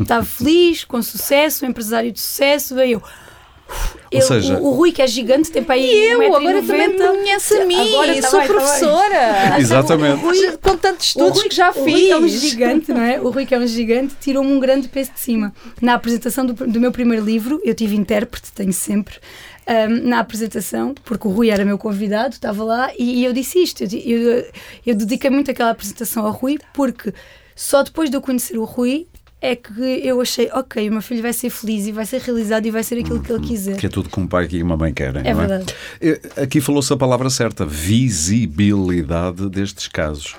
[0.00, 2.74] Estava feliz, com sucesso, um empresário de sucesso.
[2.74, 3.02] Veio
[4.10, 5.84] eu eu, seja, o, o, Rui, que é gigante, tem para aí.
[5.84, 6.66] E eu, agora 90.
[6.66, 9.34] também me conhece a mim, agora tá sou bem, professora.
[9.48, 10.24] Tá Exatamente.
[10.24, 11.82] O Rui, com tantos estudos Rui, que já fiz.
[11.82, 13.20] O Rui, que é um gigante, não é?
[13.20, 15.52] O Rui, que é um gigante, tirou-me um grande peso de cima.
[15.82, 19.16] Na apresentação do, do meu primeiro livro, eu tive intérprete, tenho sempre.
[19.66, 23.62] Um, na apresentação, porque o Rui era meu convidado, estava lá, e, e eu disse
[23.62, 23.82] isto.
[23.82, 24.52] Eu, eu,
[24.84, 27.14] eu dediquei muito aquela apresentação ao Rui, porque
[27.56, 29.06] só depois de eu conhecer o Rui
[29.44, 32.64] é que eu achei, ok, o meu filho vai ser feliz e vai ser realizado
[32.64, 33.76] e vai ser aquilo que ele quiser.
[33.76, 35.20] Que é tudo como um pai e uma mãe querem.
[35.22, 35.74] É verdade.
[36.00, 36.42] É?
[36.42, 40.34] Aqui falou-se a palavra certa, visibilidade destes casos.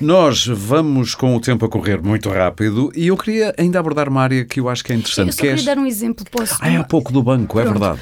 [0.00, 4.22] Nós vamos com o tempo a correr muito rápido e eu queria ainda abordar uma
[4.22, 5.30] área que eu acho que é interessante.
[5.30, 6.56] Eu só queria dar um exemplo, posso?
[6.60, 7.76] Ah, é há pouco do banco, é Pronto.
[7.76, 8.00] é verdade.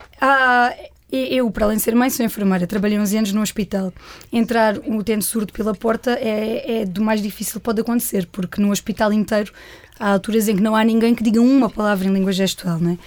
[0.00, 0.74] Uh, há
[1.16, 3.92] eu, para além de ser mãe, sou enfermeira, trabalhei 11 anos no hospital.
[4.32, 8.60] Entrar um utente surdo pela porta é, é do mais difícil que pode acontecer, porque
[8.60, 9.52] no hospital inteiro
[9.98, 12.92] há alturas em que não há ninguém que diga uma palavra em língua gestual, não
[12.92, 12.98] é?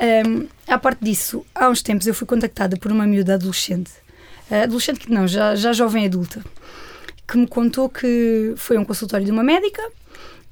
[0.00, 3.90] Um, à parte disso, há uns tempos eu fui contactada por uma miúda adolescente,
[4.48, 6.44] uh, adolescente que não, já, já jovem adulta,
[7.26, 9.82] que me contou que foi a um consultório de uma médica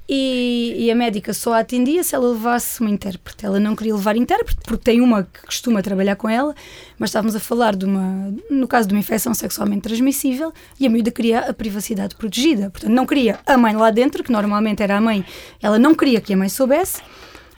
[0.09, 3.44] e, e, a médica só a atendia se ela levasse uma intérprete.
[3.44, 6.54] Ela não queria levar intérprete, porque tem uma que costuma trabalhar com ela,
[6.96, 10.90] mas estávamos a falar de uma, no caso de uma infecção sexualmente transmissível, e a
[10.90, 12.70] miúda queria a privacidade protegida.
[12.70, 15.24] Portanto, não queria a mãe lá dentro, que normalmente era a mãe,
[15.61, 17.02] ela não queria que a mãe soubesse,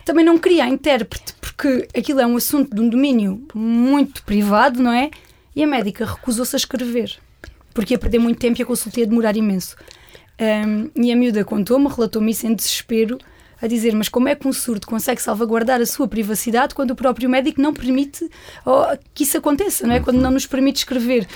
[0.06, 4.82] também não queria a intérprete, porque aquilo é um assunto de um domínio muito privado,
[4.82, 5.10] não é?
[5.54, 7.18] E a médica recusou-se a escrever,
[7.74, 9.76] porque ia perder muito tempo e a consulta ia demorar imenso.
[10.40, 13.18] Um, e a miúda contou-me, relatou-me isso em desespero,
[13.60, 16.96] a dizer: Mas como é que um surdo consegue salvaguardar a sua privacidade quando o
[16.96, 18.28] próprio médico não permite
[18.64, 20.00] oh, que isso aconteça, não é?
[20.00, 21.26] quando não nos permite escrever?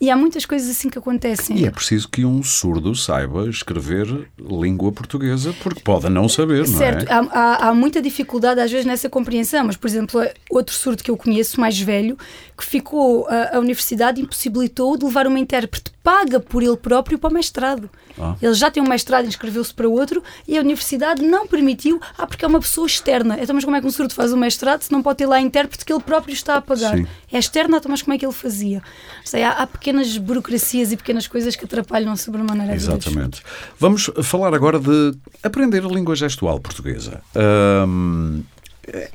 [0.00, 1.56] E há muitas coisas assim que acontecem.
[1.56, 7.06] E é preciso que um surdo saiba escrever língua portuguesa, porque pode não saber, certo.
[7.06, 7.14] não é?
[7.14, 11.10] Há, há, há, muita dificuldade às vezes nessa compreensão, mas, por exemplo, outro surdo que
[11.10, 12.18] eu conheço, mais velho,
[12.58, 17.30] que ficou, a, a universidade impossibilitou de levar uma intérprete paga por ele próprio para
[17.30, 17.88] o mestrado.
[18.18, 18.36] Ah.
[18.40, 22.44] Ele já tem um mestrado, inscreveu-se para outro e a universidade não permitiu, ah, porque
[22.44, 23.38] é uma pessoa externa.
[23.40, 25.40] Então, mas como é que um surdo faz um mestrado se não pode ter lá
[25.40, 26.96] intérprete que ele próprio está a pagar?
[26.96, 27.06] Sim.
[27.32, 28.82] É externa, então, mas como é que ele fazia?
[29.24, 33.42] Sei, há, há, pequenas burocracias e pequenas coisas que atrapalham sobremaneira a Exatamente.
[33.78, 37.20] Vamos falar agora de aprender a língua gestual portuguesa.
[37.86, 38.42] Um,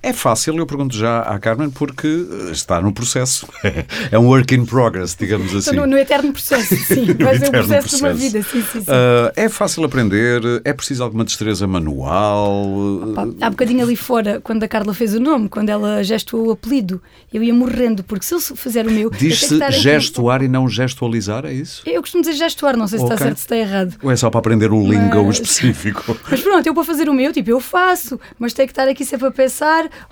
[0.01, 2.07] é fácil, eu pergunto já à Carmen, porque
[2.51, 3.47] está no processo.
[4.11, 5.75] É um work in progress, digamos assim.
[5.75, 7.13] No, no eterno processo, sim.
[7.13, 8.91] Vai ser um processo, processo, de uma vida, sim, sim, sim.
[8.91, 10.41] Uh, é fácil aprender?
[10.63, 13.11] É preciso alguma destreza manual?
[13.11, 16.51] Opa, há bocadinho ali fora, quando a Carla fez o nome, quando ela gestuou o
[16.51, 17.01] apelido,
[17.33, 19.09] eu ia morrendo, porque se eu fizer o meu.
[19.09, 21.83] Diz-se gestuar e não gestualizar, é isso?
[21.85, 23.15] Eu costumo dizer gestuar, não sei se okay.
[23.15, 23.95] está certo, se está errado.
[24.01, 25.35] Ou é só para aprender o lingo mas...
[25.35, 26.17] específico?
[26.29, 29.03] Mas pronto, eu para fazer o meu, tipo, eu faço, mas tem que estar aqui
[29.03, 29.58] sempre a pensar,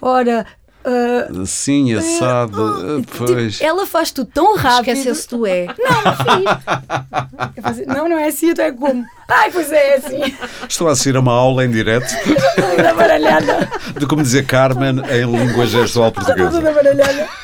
[0.02, 0.46] ora.
[0.88, 3.00] Uh, Sim, assado.
[3.00, 3.56] Uh, pois.
[3.56, 4.92] Tipo, ela faz tudo tão rápido.
[4.94, 5.66] Esqueceu-se do é.
[5.78, 7.88] Não, não fiz.
[7.88, 9.06] Não, não é assim, então é como.
[9.28, 10.38] Ai, pois é, é assim.
[10.70, 12.08] Estou a assistir a uma aula em direto
[14.00, 16.62] de como dizer Carmen em língua gestual portuguesa.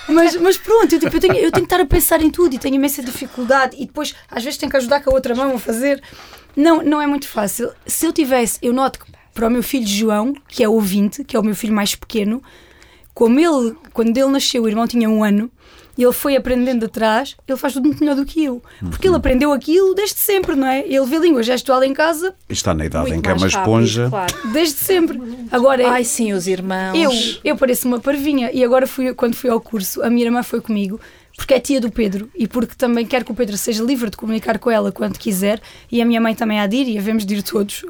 [0.08, 2.56] Mas, mas pronto, eu, tipo, eu, tenho, eu tenho que estar a pensar em tudo
[2.56, 5.56] e tenho imensa dificuldade e depois às vezes tenho que ajudar com a outra mão
[5.56, 6.02] a fazer.
[6.56, 7.72] Não, não é muito fácil.
[7.86, 11.36] Se eu tivesse, eu noto que para o meu filho João, que é ouvinte, que
[11.36, 12.42] é o meu filho mais pequeno,
[13.14, 15.50] como ele, quando ele nasceu, o irmão tinha um ano,
[15.96, 18.64] e ele foi aprendendo atrás, ele faz tudo muito melhor do que eu.
[18.90, 20.80] Porque ele aprendeu aquilo desde sempre, não é?
[20.80, 22.34] Ele vê língua gestual em casa.
[22.50, 24.10] Está na idade em que é uma esponja.
[24.10, 24.34] Claro.
[24.52, 25.22] Desde sempre.
[25.52, 26.98] Agora, Ai, sim, os irmãos.
[26.98, 27.12] Eu,
[27.44, 28.50] eu pareço uma parvinha.
[28.52, 31.00] E agora, fui, quando fui ao curso, a minha irmã foi comigo
[31.36, 34.18] porque é tia do Pedro e porque também quer que o Pedro seja livre de
[34.18, 35.62] comunicar com ela quando quiser
[35.92, 37.84] e a minha mãe também há de ir e havemos de ir todos.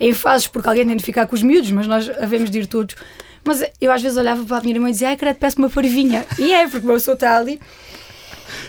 [0.00, 2.66] Em fases porque alguém tem de ficar com os miúdos mas nós havemos de ir
[2.66, 2.96] todos.
[3.44, 5.70] Mas eu às vezes olhava para a minha irmã e dizia ai credo, peço uma
[5.70, 7.60] parvinha e é porque o meu está ali.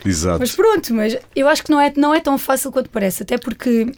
[0.05, 0.39] Exato.
[0.39, 3.37] Mas pronto, mas eu acho que não é, não é tão fácil quanto parece, até
[3.37, 3.91] porque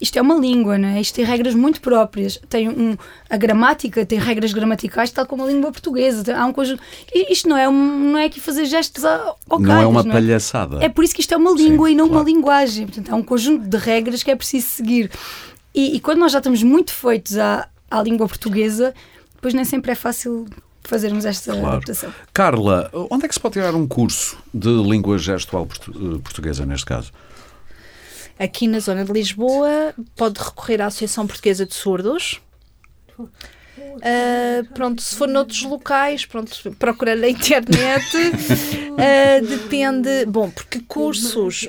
[0.00, 1.00] isto é uma língua, não é?
[1.00, 2.40] Isto tem regras muito próprias.
[2.48, 2.96] Tem um,
[3.28, 6.34] a gramática tem regras gramaticais, tal como a língua portuguesa.
[6.34, 6.82] Há um conjunto.
[7.14, 10.14] Isto não é, um, não é aqui fazer gestos ao Não é uma não é?
[10.14, 10.82] palhaçada.
[10.82, 12.22] É por isso que isto é uma língua Sim, e não claro.
[12.22, 12.86] uma linguagem.
[12.86, 15.10] Portanto, há um conjunto de regras que é preciso seguir.
[15.74, 18.94] E, e quando nós já estamos muito feitos à, à língua portuguesa,
[19.34, 20.46] depois nem sempre é fácil
[20.82, 21.68] fazermos esta claro.
[21.68, 22.12] adaptação.
[22.32, 25.66] Carla, onde é que se pode tirar um curso de língua gestual
[26.24, 27.12] portuguesa, neste caso?
[28.40, 32.40] Aqui na zona de Lisboa, pode recorrer à Associação Portuguesa de Surdos.
[33.18, 38.16] Uh, pronto, se for noutros locais, pronto, procurar na internet.
[38.16, 40.24] Uh, depende.
[40.26, 41.68] Bom, porque cursos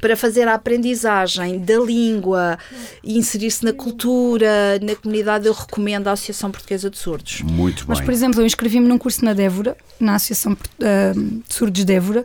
[0.00, 2.58] para fazer a aprendizagem da língua
[3.02, 7.42] e inserir-se na cultura, na comunidade, eu recomendo a Associação Portuguesa de Surdos.
[7.42, 7.86] Muito bem.
[7.88, 12.24] Mas, por exemplo, eu inscrevi-me num curso na Dévora, na Associação uh, de Surdos Dévora.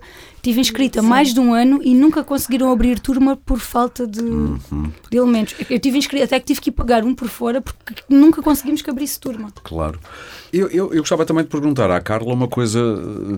[0.49, 4.19] Estive inscrita há mais de um ano e nunca conseguiram abrir turma por falta de,
[4.19, 4.91] uhum.
[5.07, 5.53] de elementos.
[5.69, 8.89] Eu tive inscrita, até que tive que pagar um por fora porque nunca conseguimos que
[8.89, 9.51] abrisse turma.
[9.63, 9.99] Claro.
[10.51, 12.79] Eu, eu, eu, gostava também de perguntar à Carla uma coisa,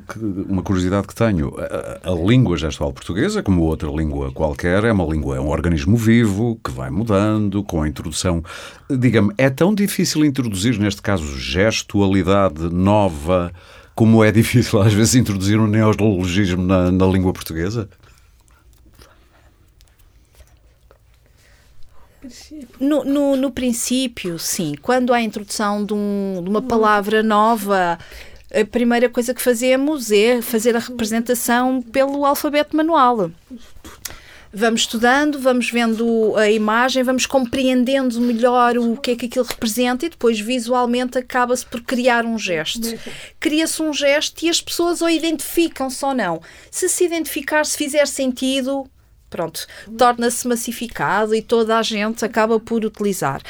[0.08, 1.54] que, uma curiosidade que tenho.
[1.60, 5.98] A, a, língua gestual portuguesa, como outra língua qualquer, é uma língua, é um organismo
[5.98, 8.42] vivo que vai mudando com a introdução.
[8.90, 13.52] Diga-me, é tão difícil introduzir, neste caso, gestualidade nova,
[14.02, 17.88] como é difícil às vezes introduzir um neologismo na, na língua portuguesa?
[22.80, 24.74] No, no, no, princípio, sim.
[24.82, 28.00] Quando há a introdução de, um, de uma palavra nova,
[28.52, 33.30] a primeira coisa que fazemos é fazer a representação pelo alfabeto manual.
[34.54, 40.06] Vamos estudando, vamos vendo a imagem, vamos compreendendo melhor o que é que aquilo representa
[40.06, 42.82] e depois visualmente acaba-se por criar um gesto.
[43.40, 46.42] Cria-se um gesto e as pessoas ou identificam-se ou não.
[46.70, 48.86] Se se identificar, se fizer sentido,
[49.30, 49.66] pronto,
[49.98, 53.42] torna-se massificado e toda a gente acaba por utilizar.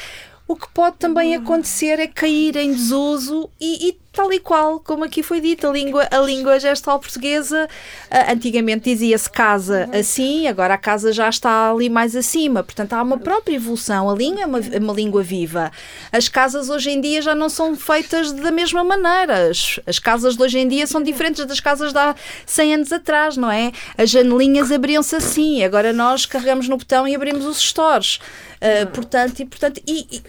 [0.46, 5.04] O que pode também acontecer é cair em desuso e, e tal e qual, como
[5.04, 7.66] aqui foi dito, a língua, a língua gestual portuguesa,
[8.10, 13.02] uh, antigamente dizia-se casa assim, agora a casa já está ali mais acima, portanto há
[13.02, 15.72] uma própria evolução, a língua é uma, é uma língua viva.
[16.12, 20.36] As casas hoje em dia já não são feitas da mesma maneira, as, as casas
[20.36, 23.72] de hoje em dia são diferentes das casas de há 100 anos atrás, não é?
[23.96, 28.16] As janelinhas abriam-se assim, agora nós carregamos no botão e abrimos os stores.
[28.60, 30.22] Uh, portanto, e, portanto e, e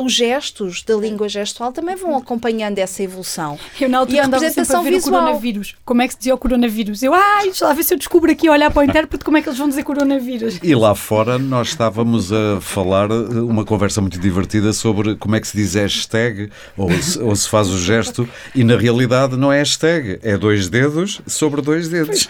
[0.00, 3.58] os gestos da língua gestual também vão acompanhando essa evolução.
[3.80, 5.22] Eu na altura e sempre a ver representação o visual.
[5.22, 5.74] coronavírus.
[5.84, 7.02] Como é que se dizia o coronavírus?
[7.02, 9.36] Eu, ai, deixa lá ver se eu descubro aqui a olhar para o intérprete como
[9.36, 10.58] é que eles vão dizer coronavírus.
[10.62, 15.48] E lá fora nós estávamos a falar uma conversa muito divertida sobre como é que
[15.48, 19.58] se diz hashtag ou se, ou se faz o gesto e na realidade não é
[19.58, 22.28] hashtag, é dois dedos sobre dois dedos,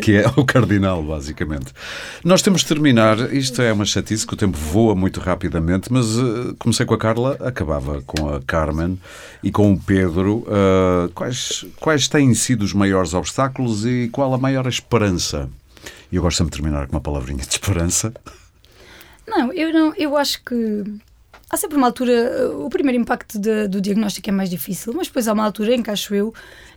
[0.00, 1.72] que é o cardinal basicamente.
[2.24, 6.18] Nós temos de terminar, isto é uma chatice que o tempo voa muito rapidamente, mas
[6.18, 9.00] eh, comecei com a Carla, acabava com a Carmen
[9.42, 10.46] e com o Pedro.
[10.46, 15.48] Eh, quais, quais têm sido os maiores obstáculos e qual a maior esperança?
[16.12, 18.12] E eu gosto sempre de terminar com uma palavrinha de esperança.
[19.26, 20.84] Não, eu não, eu acho que
[21.48, 25.06] há sempre uma altura, uh, o primeiro impacto de- do diagnóstico é mais difícil, mas
[25.06, 26.34] depois há uma altura em que acho eu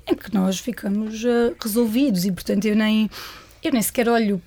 [0.08, 3.10] em que nós ficamos uh, resolvidos e portanto eu nem
[3.62, 4.42] eu nem sequer olho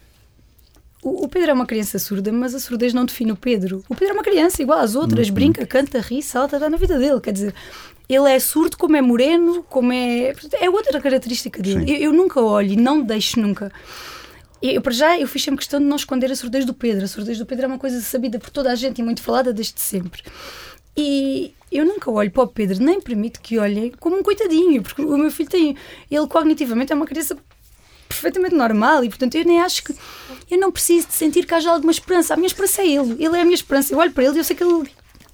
[1.02, 3.84] o, o Pedro é uma criança surda, mas a surdez não define o Pedro.
[3.88, 6.96] O Pedro é uma criança igual às outras, brinca, canta, ri, salta, está na vida
[6.98, 7.20] dele.
[7.20, 7.54] Quer dizer,
[8.08, 10.32] ele é surdo como é moreno, como é.
[10.60, 11.90] É outra característica dele.
[11.90, 13.72] Eu, eu nunca olho e não deixo nunca.
[14.62, 17.04] Eu, para já, eu fiz sempre questão de não esconder a surdez do Pedro.
[17.04, 19.52] A surdez do Pedro é uma coisa sabida por toda a gente e muito falada
[19.52, 20.22] desde sempre.
[20.96, 25.02] E eu nunca olho para o Pedro, nem permito que olhem como um coitadinho, porque
[25.02, 25.76] o meu filho tem.
[26.08, 27.36] Ele cognitivamente é uma criança
[28.12, 29.94] perfeitamente normal e, portanto, eu nem acho que.
[30.50, 32.34] Eu não preciso de sentir que haja alguma esperança.
[32.34, 33.12] A minha esperança é ele.
[33.18, 33.92] Ele é a minha esperança.
[33.92, 34.90] Eu olho para ele e eu sei que ele.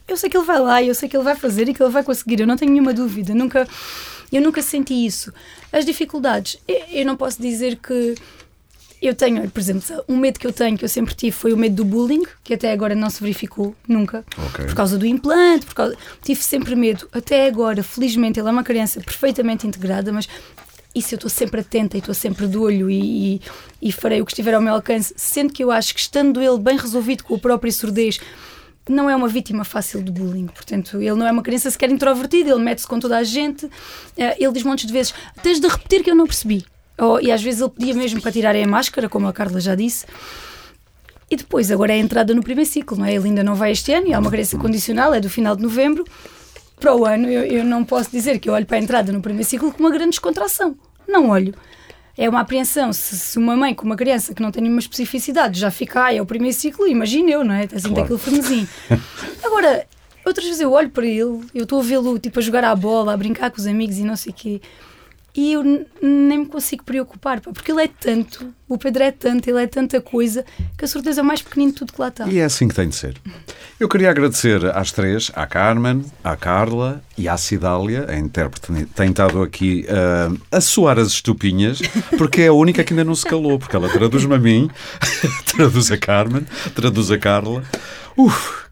[0.06, 1.92] Eu sei que ele vai lá, eu sei que ele vai fazer e que ele
[1.92, 2.40] vai conseguir.
[2.40, 3.34] Eu não tenho nenhuma dúvida.
[3.34, 3.68] Nunca,
[4.32, 5.32] eu nunca senti isso.
[5.72, 8.14] As dificuldades, eu, eu não posso dizer que
[9.00, 11.56] eu tenho, por exemplo, um medo que eu tenho, que eu sempre tive, foi o
[11.56, 14.24] medo do bullying, que até agora não se verificou nunca.
[14.46, 14.66] Ok.
[14.66, 15.96] Por causa do implante, por causa...
[16.22, 17.08] tive sempre medo.
[17.12, 20.28] Até agora, felizmente, ele é uma criança perfeitamente integrada, mas
[20.98, 23.42] isso eu estou sempre atenta e estou sempre de olho e, e,
[23.82, 26.58] e farei o que estiver ao meu alcance, sendo que eu acho que estando ele
[26.58, 28.20] bem resolvido com a própria surdez,
[28.88, 30.46] não é uma vítima fácil de bullying.
[30.46, 33.68] Portanto, ele não é uma criança sequer introvertida, ele mete-se com toda a gente,
[34.16, 36.64] eh, ele diz montes de vezes: tens de repetir que eu não percebi.
[36.96, 39.74] Ou- e às vezes ele pedia mesmo para tirarem a máscara, como a Carla já
[39.74, 40.06] disse.
[41.30, 43.14] E depois, agora é a entrada no primeiro ciclo, não é?
[43.14, 45.62] Ele ainda não vai este ano, e é uma criança condicional, é do final de
[45.62, 46.04] novembro.
[46.80, 49.20] Para o ano, eu, eu não posso dizer que eu olho para a entrada no
[49.20, 50.74] primeiro ciclo com uma grande descontração.
[51.08, 51.54] Não olho.
[52.16, 52.92] É uma apreensão.
[52.92, 56.14] Se, se uma mãe com uma criança que não tem nenhuma especificidade já fica, ah,
[56.14, 57.62] é o primeiro ciclo, imagina eu, não é?
[57.64, 57.94] Assim, Claro.
[57.94, 58.68] tem aquele frenesim.
[59.42, 59.86] Agora,
[60.24, 63.14] outras vezes eu olho para ele, eu estou a vê-lo tipo a jogar à bola,
[63.14, 64.60] a brincar com os amigos e não sei o quê.
[65.34, 69.62] E eu nem me consigo preocupar, porque ele é tanto, o Pedro é tanto, ele
[69.62, 70.44] é tanta coisa,
[70.76, 72.26] que a certeza é mais pequenino de tudo que lá está.
[72.26, 73.14] E é assim que tem de ser.
[73.78, 79.10] Eu queria agradecer às três, à Carmen, à Carla e à Cidália, a intérprete, tem
[79.10, 81.80] estado aqui ah, a soar as estupinhas,
[82.16, 84.68] porque é a única que ainda não se calou, porque ela traduz-me a mim,
[85.46, 87.62] traduz a Carmen, traduz a Carla.
[88.16, 88.66] Uf.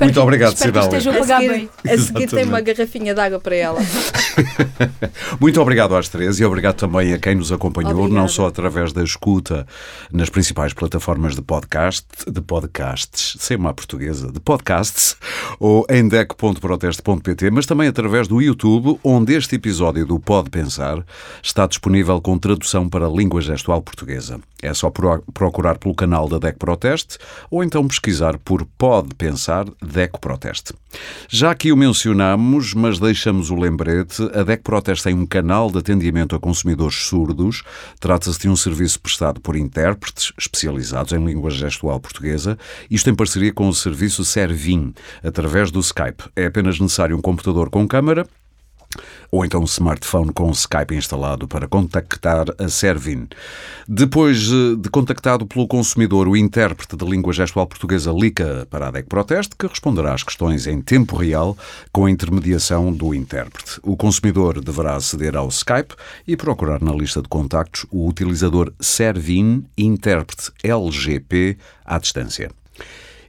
[0.00, 0.98] Muito que- obrigado, espero que Cidália.
[0.98, 1.70] estejam a A pagar seguir, bem.
[1.92, 3.80] a seguir tem uma garrafinha de água para ela.
[5.40, 8.14] Muito obrigado às três e obrigado também a quem nos acompanhou, Obrigada.
[8.20, 9.66] não só através da escuta
[10.12, 15.16] nas principais plataformas de podcast, de podcasts, sem uma portuguesa, de podcasts,
[15.58, 21.04] ou em dec.proteste.pt, mas também através do YouTube, onde este episódio do Pode Pensar
[21.42, 24.38] está disponível com tradução para a língua gestual portuguesa.
[24.62, 27.18] É só pro- procurar pelo canal da DEC Proteste
[27.50, 29.23] ou então pesquisar por Pode Pensar
[29.82, 30.74] DEC Proteste.
[31.28, 35.78] Já aqui o mencionamos, mas deixamos o lembrete, a DEC Proteste tem um canal de
[35.78, 37.62] atendimento a consumidores surdos.
[37.98, 42.58] Trata-se de um serviço prestado por intérpretes especializados em língua gestual portuguesa,
[42.90, 46.24] isto em parceria com o serviço Servin, através do Skype.
[46.36, 48.26] É apenas necessário um computador com câmara
[49.34, 53.26] ou então um smartphone com Skype instalado para contactar a Servin.
[53.88, 58.90] Depois eh, de contactado pelo consumidor, o intérprete de língua gestual portuguesa liga para a
[58.92, 61.58] DEC Proteste, que responderá às questões em tempo real
[61.90, 63.80] com a intermediação do intérprete.
[63.82, 65.96] O consumidor deverá aceder ao Skype
[66.28, 72.52] e procurar na lista de contactos o utilizador Servin Intérprete LGP à distância.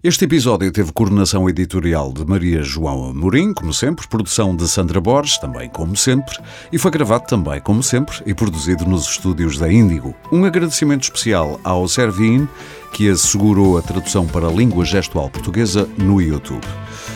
[0.06, 5.40] Este episódio teve coordenação editorial de Maria João Amorim, como sempre, produção de Sandra Borges,
[5.40, 6.38] também como sempre,
[6.72, 10.14] e foi gravado também como sempre e produzido nos estúdios da Índigo.
[10.32, 12.48] Um agradecimento especial ao Servin,
[12.94, 16.68] que assegurou a tradução para a língua gestual portuguesa no YouTube.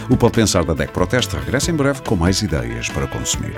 [0.10, 3.54] O Pode Pensar da DEC Proteste regressa em breve com mais ideias para consumir.